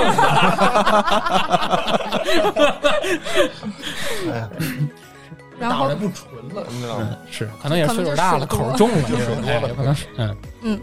[5.61, 7.09] 然后不纯了，你知道吗？
[7.31, 10.07] 是，可能也是岁数大了，口儿重了，就是水多了可能是
[10.63, 10.79] 嗯。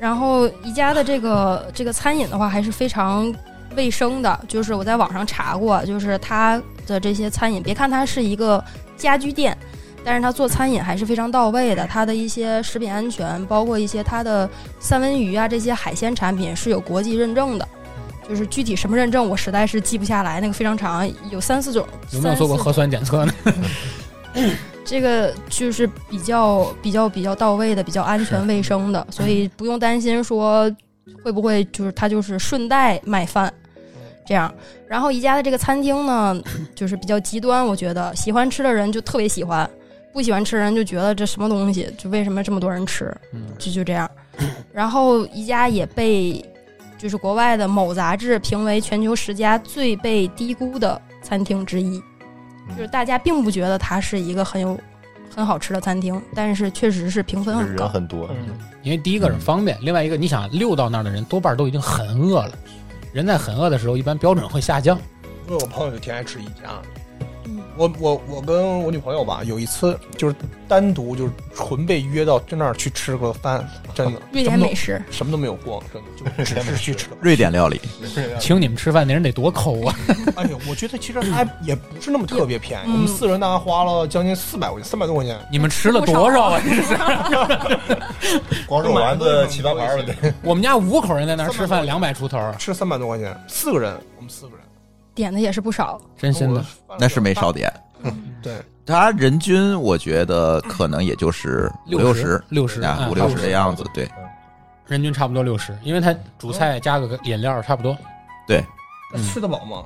[0.00, 3.32] 然后宜家的这个这个餐饮的话还是非常
[3.76, 8.62] 卫生的，就是我在网上查过，就是它的这些餐饮，别看它是一个
[8.96, 9.56] 家居店，
[10.04, 11.86] 但是它做餐饮还是非常到位的。
[11.86, 14.48] 它的一些食品安全，包括一些它的
[14.80, 17.68] 三文鱼啊这些海鲜产品是有国际认证的。
[18.28, 21.86] 就是具体什么认证，我实在是记不下来，那个非常长，有三四种。
[22.10, 23.32] 有没有做过核酸检测呢？
[24.84, 30.68] 这个就是比较比较比较到位的，比较安全卫生的，所以不用担心说
[31.22, 33.52] 会不会就是它就是顺带卖饭
[34.26, 34.52] 这样。
[34.88, 36.36] 然后宜家的这个餐厅呢，
[36.74, 39.68] 就是比较极端，我觉得喜欢吃的人就特别喜欢，
[40.12, 44.10] 不喜欢吃的人就觉得这什么东西，就为什么这么多人吃，嗯就就这样。
[44.72, 46.44] 然后宜家也被
[46.98, 52.02] 就是国外的某杂志评为全球十家最被低估的餐厅之一，
[52.68, 54.78] 嗯就是大家并不觉得它是一个很有
[55.34, 57.84] 很好吃的餐厅，但是确实是评分很高。
[57.84, 62.52] 人很多，嗯，因为第一个是方便，另外一个你想溜到那儿的人多半都已经很饿了，
[63.16, 64.98] 人在很饿的时候，一般标准会下降。
[65.48, 66.82] 因为我朋友就挺爱吃宜家。
[67.76, 70.34] 嗯我我我跟我女朋友吧，有一次就是
[70.66, 77.08] 单独就是纯被约到就那儿去吃个饭，真的 瑞典美食，什么都没有逛，真的就只是去吃。
[77.20, 77.78] 瑞典料理，
[78.40, 79.94] 请你们吃饭那人得多抠啊！
[80.36, 85.38] 哎呦，我觉得其实还也不是那么特别便宜，嗯我们四个人大概花了将近四百块钱，三百多块钱。
[85.52, 86.60] 你们吃了多少啊？
[86.64, 86.96] 这是
[88.66, 90.14] 光肉丸子七八盘儿了得。
[90.42, 94.55] 我们家五口人在那儿吃饭，两百出头，吃三百多块钱，四个人，我们四个人，
[95.16, 96.00] 点的也是不少。
[96.16, 96.64] 真心的。
[97.00, 97.72] 那是没少点。
[98.40, 103.82] 对，他人均我觉得可能也就是五六十，六十啊，五六十的样子。
[103.92, 104.08] 对
[104.86, 107.96] 人均差不多六十，因为他主菜加个饮料差不多。
[108.46, 108.64] 对，
[109.12, 109.82] 那吃得饱吗？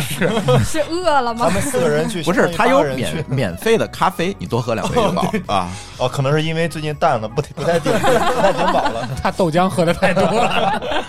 [0.00, 0.28] 是
[0.62, 1.46] 是饿了吗？
[1.48, 5.68] 他们四个人去，不是他有免免费的咖啡，你多喝两杯就饱啊。
[5.96, 7.98] 哦，可能是因为最近淡了，不不太顶不
[8.40, 11.04] 太顶饱了，他豆浆喝的太多了。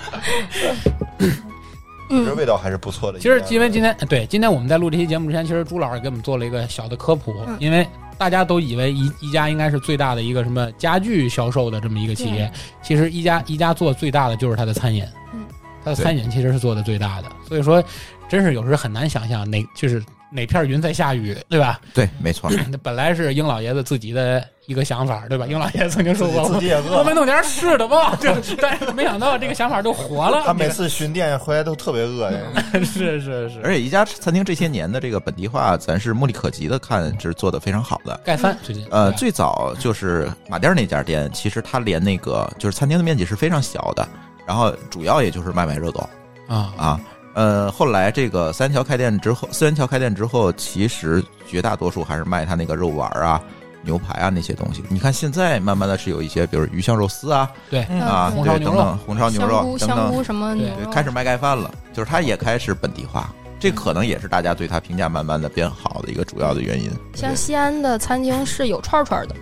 [2.10, 3.20] 其实味道还是不错的。
[3.20, 7.88] 其实因为今天对今天我们在录这期节目之前，其实朱老师给我们做了一个小的科普，嗯因为
[8.18, 12.51] 大家都以为宜宜家应该是最大的一个什么家具销售的这么一个企业，
[12.82, 15.45] 其实宜家宜家做最大的就是它的餐饮，嗯，
[15.86, 17.82] 它的餐饮其实是做的最大的，所以说
[18.28, 21.80] 真是有时候很难想象哪就是哪片云在下雨，对吧？
[21.93, 22.49] 对，没错。
[22.69, 25.45] 那本来是英老爷子自己的一个想法，对吧？
[25.47, 27.15] 英老爷子曾经说过，自己也我饿们。
[27.15, 30.43] 弄点吃的吧，就但是没想到这个想法就活了。
[30.45, 32.39] 他每次巡店回来都特别饿呀。
[32.86, 38.17] 是是是，而且一家餐厅这些年的这个本地化，咱是目力可及的，看是做的非常好的。
[38.23, 44.07] 盖饭最近呃，最早就是马甸儿那家店，其实它连那个就是餐厅的面积是非常小的，
[44.45, 46.07] 然后主要也就是卖卖热狗
[46.47, 47.01] 啊啊。
[47.34, 53.41] 呃，后来这个三元桥开店之后，四元桥开店之后，其实绝大多数还是卖他那个肉丸儿啊、
[53.84, 54.84] 牛排啊那些东西。
[54.89, 63.34] 你看现在慢慢的是有一些，比如鱼香肉丝啊对嗯啊，红烧牛肉对等等，红烧牛香肉等菇香菇等，什么对开始卖盖饭了，就是它也开始本地化。
[63.61, 66.89] 这可能也是大家对它评价慢慢的变好的一个主要的原因。
[67.13, 69.36] 像西安的餐厅是有串串的，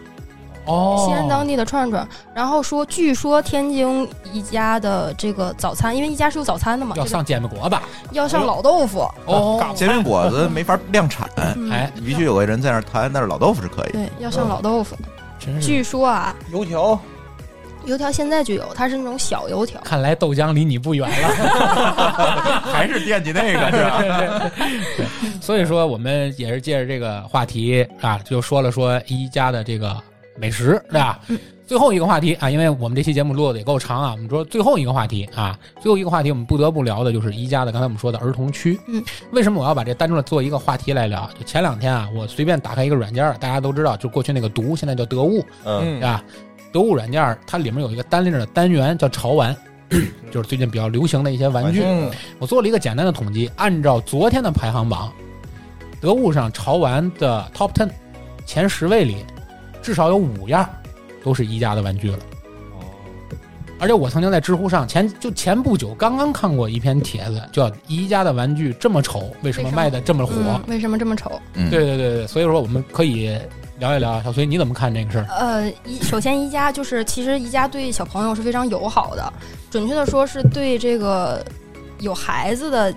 [0.68, 2.08] 哦，西安当地的串串。
[2.34, 7.76] 然后说，据说天津一家的这个早餐，因为一家是有早餐的嘛，要上煎饼果子
[8.12, 9.10] 要上老豆腐。
[9.26, 13.92] 哦，煎饼果子没法量产，嗯哎，必须有个人在那儿摊，但是老豆腐是可以。
[13.92, 14.96] 对，要上老豆腐。
[15.62, 17.00] 据说啊，油条
[17.86, 19.80] 油条现在就有，它是那种小油条。
[19.82, 24.02] 看来豆浆离你不远了 还是惦记那个是吧？
[24.98, 25.06] 对，
[25.40, 29.96] 所以说我们也是借着这个话题啊，就说了说一家的这个
[30.38, 31.20] 美食，对吧？
[31.30, 38.80] 嗯最后一个话题啊，因为我们这期节目录的也够长啊，我们说最后一个话题啊，最后一个话题我们不得不聊的就是宜家的刚才我们说的儿童区。
[38.88, 41.30] 嗯，为什么我要把这单出来做一个话题来聊？
[41.38, 46.24] 就前两天啊，我随便打开一个软件儿，大家都知道，就过去那个毒，现在叫得物，嗯，对吧？
[46.72, 49.54] 得物软件它里面有一个单列的单元叫潮玩，
[50.32, 51.84] 就是最近比较流行的一些玩具。
[51.84, 52.10] 嗯，
[52.40, 55.12] 我做了一个简单的统计，按照昨天的排行榜，
[56.00, 57.90] 得物上潮玩的 Top Ten
[58.46, 59.18] 前十位里，
[59.88, 60.70] 至少有五样
[61.24, 62.18] 都是宜家的玩具了。
[62.74, 62.84] 哦
[63.80, 71.40] 而且我曾经在知乎上前就前不久刚刚看过一篇帖子，叫“宜家的玩具这么丑，为什么卖的这么火嗯，为什么这么丑？
[71.54, 73.40] 嗯，对对对对，所以说我们可以
[73.80, 75.26] 聊一聊，小崔你怎么看这个事儿？
[75.30, 79.32] 呃，宜首先宜家就是，其实宜家对小朋友是非常友好的，
[79.72, 81.46] 准确的说是对这个
[82.00, 82.92] 有孩子的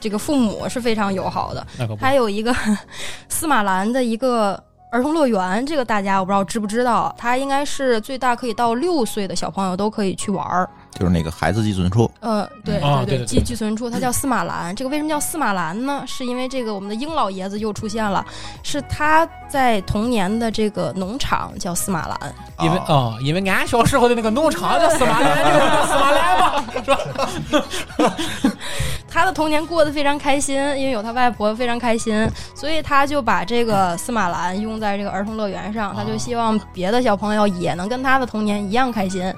[0.00, 1.66] 这个父母是非常友好的。
[1.78, 2.56] 那可不还有一个
[3.28, 4.58] 司马兰的一个
[4.96, 10.66] 儿童乐园，这个大家我不知道知不知道，它应该是最大可以到六岁的小朋友都可以去玩儿。
[10.98, 14.74] 就是那个孩子寄存处，呃，对对啊对寄寄存处，它叫司马兰。
[14.74, 16.02] 这个为什么叫司马兰呢？
[16.06, 18.24] 是因为这个我们的英老爷子又出现了，
[18.62, 22.18] 是他在童年的这个农场叫司马兰。
[22.60, 26.90] 因为啊哦，因为俺小时候的那个农场叫司马兰，就是叫司马兰嘛，是
[28.02, 28.16] 吧？
[29.16, 39.32] 他的童年过得非常开心，因为有他外婆非常开心，所以他就把这个司马兰用在这个儿童乐园上，他就希望别的小朋友也能跟他的童年一样开心。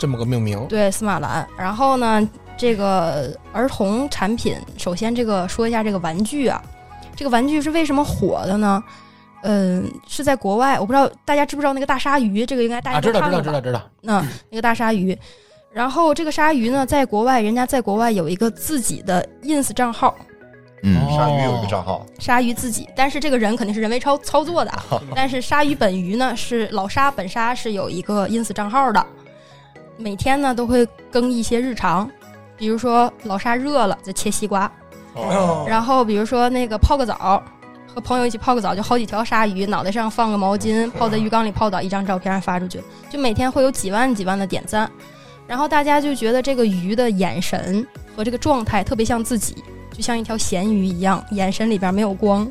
[0.00, 1.46] 这么个命名，对，司马兰。
[1.56, 6.60] 然后呢，这个儿童产品，首先这个说一下这个玩具啊，
[7.14, 8.82] 这个玩具是为什么火的呢？
[9.42, 13.40] 嗯，是在国外，我不知道大家知不知道那个大鲨鱼，这个应该大家啊，知道知道？
[13.40, 14.20] 知道知道，那
[14.50, 15.16] 那个大鲨鱼，
[15.72, 20.14] 然后这个鲨鱼呢，在国外，人家在国外有一个自己的 ins 账号，
[20.82, 20.98] 嗯。
[21.00, 21.16] 哦。
[21.16, 24.82] 鲨鱼有一个账号，鲨鱼自己，但是这个人肯定是人为操操作的啊。
[25.14, 29.06] 但是鲨鱼本鱼呢，是老鲨本鲨是有一个 ins 账号的，
[29.96, 32.10] 每天呢都会更一些日常，
[32.56, 34.70] 比如说老鲨热了就切西瓜，
[35.14, 35.64] 哦。
[35.68, 37.42] 然后比如说那个泡个澡，
[37.94, 44.90] 和朋友一起泡个澡，就好几条鲨鱼，脑袋上放个毛巾，泡在浴缸里泡澡，一张照片发出去，就每天会有几万几万的点赞，
[45.46, 47.86] 然后大家就觉得这个鱼的眼神
[48.16, 49.56] 和这个状态特别像自己，
[49.92, 52.50] 就像一条咸鱼一样，眼神里边没有光。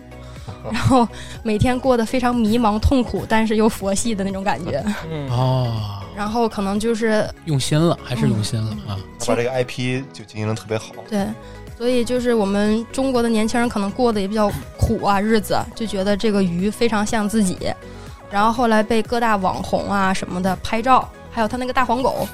[0.72, 1.08] 然后
[1.44, 4.84] 每天过得非常迷茫、痛苦，但是又佛系的那种感觉。
[5.10, 8.98] 嗯哦，然后可能就是用心了，还是用心了啊！
[9.20, 10.94] 他把这个 IP 就经营的特别好。
[11.10, 11.26] 对，
[11.78, 17.58] 所以就是我们中国的年轻人可能过得也比较苦啊，日子就觉得这个鱼非常像自己，
[18.30, 22.28] 然后后来被各大网红啊什么的拍照，还有他那个大黄狗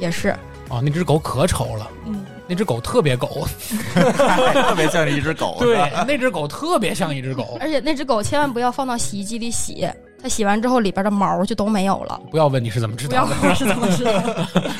[0.00, 0.34] 也是，
[0.68, 3.46] 哦，那只狗可丑了，嗯，那只狗特别狗，
[3.94, 5.56] 特别像一只狗。
[5.60, 7.58] 对，那只狗特别像一只狗。
[7.60, 9.88] 而且那只狗千万不要放到洗衣机里洗，
[10.22, 12.20] 它洗完之后里边的毛就都没有了。
[12.30, 14.48] 不要问你是怎么知道的不要，问我是怎么知道的。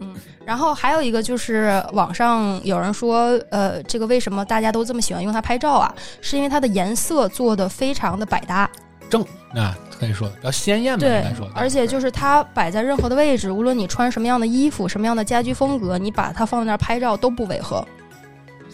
[0.00, 0.14] 嗯，
[0.44, 5.94] 然后还有一个就是网上有人说，呃，这个为什么大家都这么喜欢用它拍照啊？
[6.20, 8.70] 是因为它的颜色做的非常的百搭，
[9.12, 9.22] 正
[9.54, 17.86] 啊，可以说比较鲜艳吧，应对该说。，而且就是它摆在任何的位置，无论你穿什么样的衣服、什么样的家居风格，你把它放在那儿拍照都不违和。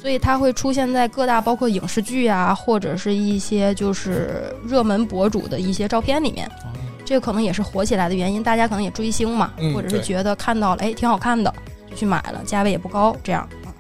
[0.01, 6.47] 所以它会出现在各大包括影视剧啊，或者是一些就是热门博主的一些照片里面。
[6.47, 6.71] 哦
[7.05, 11.51] 这个可能也是火起来的原因，大家可能也追星嘛，嗯或者是觉得看到了哎挺好看的，
[11.89, 13.73] 就去买了，价位也不高，这样啊，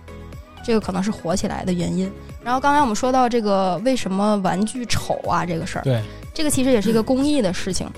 [0.64, 2.10] 这个可能是火起来的原因。
[2.42, 6.02] 然后刚才我们说到这个为什么玩具丑啊这个事儿，对，
[6.38, 7.90] 这个其实也是一个公益的事情。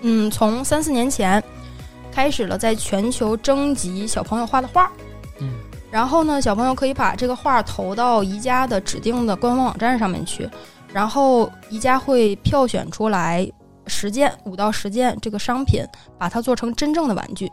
[0.00, 1.40] 嗯，从三四年前
[2.10, 4.90] 开始了，在全球征集小朋友画的画。
[5.38, 5.50] 嗯，
[5.90, 10.48] 然后呢，小朋友可以把这个画投到宜家的指定的官方网站上面去，
[10.94, 13.46] 然后宜家会票选出来
[13.86, 15.84] 十件五到十件这个商品，
[16.18, 17.46] 把它做成真正的玩具。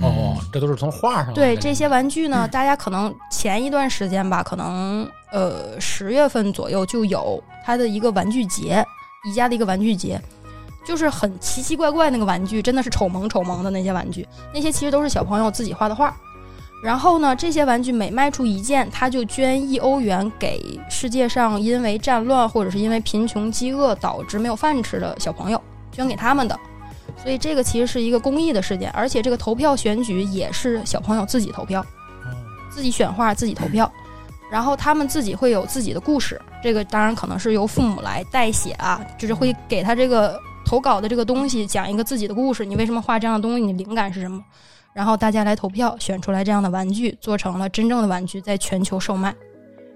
[0.00, 8.82] 哦，这都是从画上对这些玩具呢，大家可能前一段时间吧，可能呃十月份左右就有它的一个玩具节，
[9.26, 10.20] 宜家的一个玩具节，
[10.86, 16.16] 就是很奇奇怪怪那个玩具，真的是丑萌丑萌的那些玩具，那些其实都是小朋友自己画的画。
[16.82, 26.56] 然后呢，这些玩具每卖出一件，他就捐一欧元给世界上因为战乱或者是因为贫穷饥饿导致没有饭吃的小朋友，捐给他们的。
[27.20, 31.84] 所以这个其实是一个公益的事件，而且这个投票选举也是小朋友自己投票，
[32.70, 33.90] 自己选画自己投票，
[34.50, 36.40] 然后他们自己会有自己的故事。
[36.62, 44.42] 这个当然可能是由父母来代写啊，就是会给他这个投稿的这个东西讲一个自己的故事，你为什么画这样的东西，你灵感是什么？
[44.92, 49.34] 然后大家来投票，选出来这样的玩具，做成了真正的玩具，在全球售卖，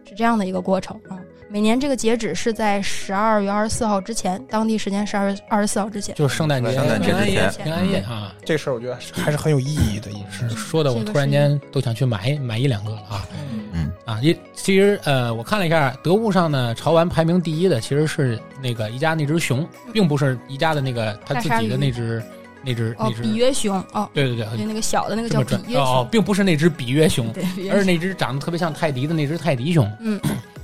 [0.07, 1.17] 是这样的一个过程啊。
[1.53, 6.15] 每年这个截止是在十二月二十四号之前，当地时间十二月二十四号之前。
[6.15, 7.65] 就是圣诞节、圣诞节平安前。
[7.65, 10.49] 平安夜啊，这事儿我觉得还是很有意义的一事。
[10.49, 10.55] 是。
[10.55, 13.27] 说的我突然间都想去买买一两个了啊。
[13.75, 13.91] 嗯。
[14.05, 14.21] 啊！
[14.23, 22.23] 一其实呃，我看了一下得物上呢，潮玩排名第一的其实是那个宜家那只熊，并不是宜家的那个他自己的那只
[22.63, 23.23] 那只哦那，只。
[23.23, 30.21] 比约熊哦，对对对，对，那个小的那个叫比约哦哦熊，，并不是那只比约熊，约而是那只长得特别像泰迪的那只泰迪熊，嗯，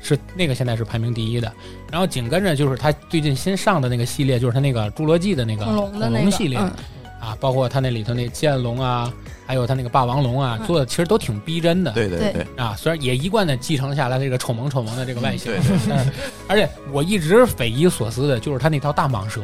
[0.06, 1.52] 是那个现在是排名第一的。
[1.90, 6.70] 然后紧跟着就是他最近新上的那个系列，就是他那个侏罗纪的那个恐龙的那个系列、嗯
[7.20, 9.12] 啊，包括他那里头那剑龙啊，
[9.46, 11.90] 还有他那个霸王龙啊，嗯做的其实都挺逼真的。
[11.92, 16.12] 对对对对，啊，虽然也一贯的继承下来这个丑萌丑萌的这个外形，嗯对但是
[16.46, 19.40] 而且我一直匪夷所思的就是他那条大蟒蛇，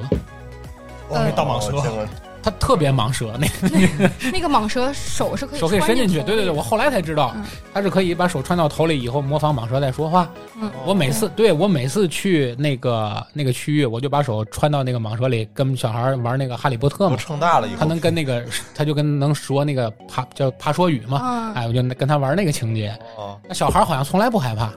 [1.09, 2.07] 哦，那大蟒蛇，
[2.43, 6.23] 它特别蟒蛇，那个那个蟒蛇手是可以手可以伸进去。
[6.23, 10.29] 对对对，我后来才知道嗯，它是可以把手穿到头里以后模仿蟒蛇在说话。
[10.61, 17.17] 嗯我每次对我每次去那个那个区域，我就把手穿到那个蟒蛇里，跟小孩玩那个哈利波特嘛。
[17.17, 18.45] 撑大了以后，他能跟那个，
[18.75, 22.97] 他就跟能说那个爬叫爬说语嘛，啊，哎，我就跟他玩那个情节。
[23.17, 24.73] 哦，那小孩好像从来不害怕，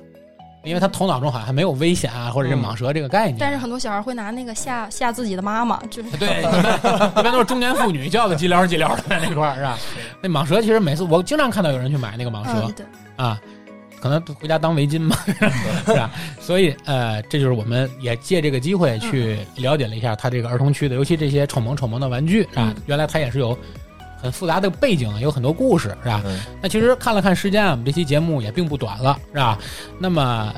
[0.65, 3.37] 因为他头脑中好像还没有危险啊，或者是蟒蛇这个概念。
[3.39, 9.77] 但是很多小孩会拿那个吓吓自己的妈妈，就是对，一般都是中年妇女叫的叽撩叽撩的在那块儿是吧？
[10.21, 12.85] 那蟒蛇其实每次我经常看到有人去买那个蟒蛇嗯，对，
[13.15, 13.41] 啊，
[13.99, 15.15] 可能回家当围巾嘛，
[15.85, 16.09] 是吧？
[16.41, 22.75] 所以呃，这就是我们也借这个机会去了解了一下他这个儿童区的，尤其这些丑萌丑萌的玩具是吧嗯？
[22.85, 23.57] 原来它也是有
[24.25, 26.21] 很复杂的背景，有很多故事是吧？
[26.25, 29.57] 嗯那其实看了看时间啊，我们这期节目也并不短了，是吧？
[29.99, 30.51] 那么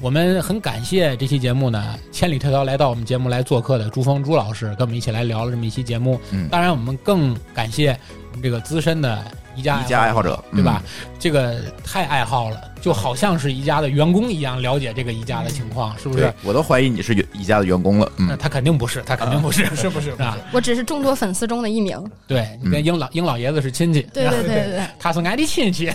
[0.00, 6.20] 我们很感谢这期节目呢，千里迢迢来到我们节目来做客的朱峰朱老师，跟我们一起来聊了这么一期节目。
[6.30, 7.90] 嗯当然，我们更感谢
[8.30, 9.22] 我们这个资深的
[9.56, 10.80] 宜家宜家爱好者对吧？
[11.18, 16.32] 这个太爱好了，就好像是宜家的员工一样了解这个宜家的情况，是不是？
[16.42, 18.10] 我都怀疑你是宜家的员工了。
[18.16, 20.10] 嗯，那他肯定不是，他肯定不是，是不是？
[20.12, 20.36] 啊？
[20.52, 22.02] 我只是众多粉丝中的一名。
[22.26, 25.86] 对你跟英老英老爷子是亲戚，对对对对对， 他是俺的亲戚，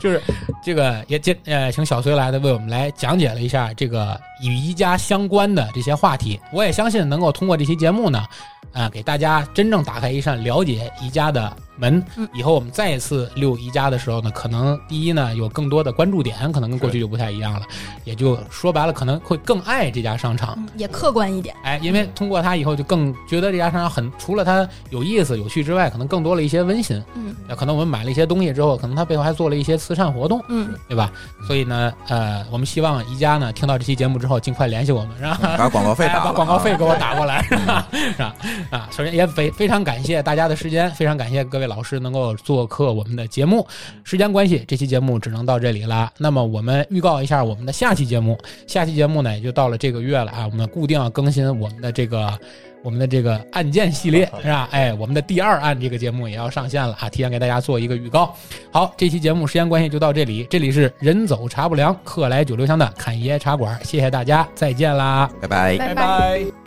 [0.00, 0.20] 就是
[0.64, 6.40] 这个也接呃，请小崔来的为我们来讲解了一下这个与宜家相关的这些话题。
[6.52, 8.24] 我也相信能够通过这期节目呢，
[8.72, 12.02] 啊、给大家真正打开一扇了解宜家的门。
[12.16, 17.62] 嗯以后我们再一次溜宜家的时候呢，可能第一呢有更多的关注点，可能跟过去就不太一样了，
[18.04, 20.54] 也就说白了可能会更爱这家商场。
[20.58, 21.54] 嗯 也客观一点。
[21.62, 27.02] 哎，因为通过它以后就更觉得这家商场很，除了它有意思、有趣之外，可能更多了一些温馨。
[27.14, 31.10] 嗯那可能我们买了一些东西之后，可能它背后还做了一些慈善活动，嗯，对吧？
[31.46, 35.38] 所以呢，呃，我们希望宜家呢听到这期节目之后，尽快联系我们，是吧？
[35.56, 37.86] 把广告费 哎打了，把广告费给我打过来，是吧？
[37.92, 38.34] 是吧？
[38.70, 43.66] 啊，首先也非非常感谢大家的时间，非常感谢各位老师能够做客我们的节目。
[44.04, 46.10] 时间关系，这期节目只能到这里啦。
[46.18, 52.38] 那么我们预告一下我们的下期节目，下期节目呢也就到了这个月了啊，我们固定要更新我们的这个。
[52.82, 54.68] 我们的这个案件系列是吧？
[54.70, 58.32] 哎，我们的第二案这个节目也要上线了啊，提前给大家做一个预告。
[58.70, 65.28] 好，这期节目时间关系就到这里，这里是人走茶不凉，客来酒留香的侃爷茶馆，谢谢大家，再见啦。
[65.40, 65.76] 拜拜。
[65.78, 66.65] 拜拜拜。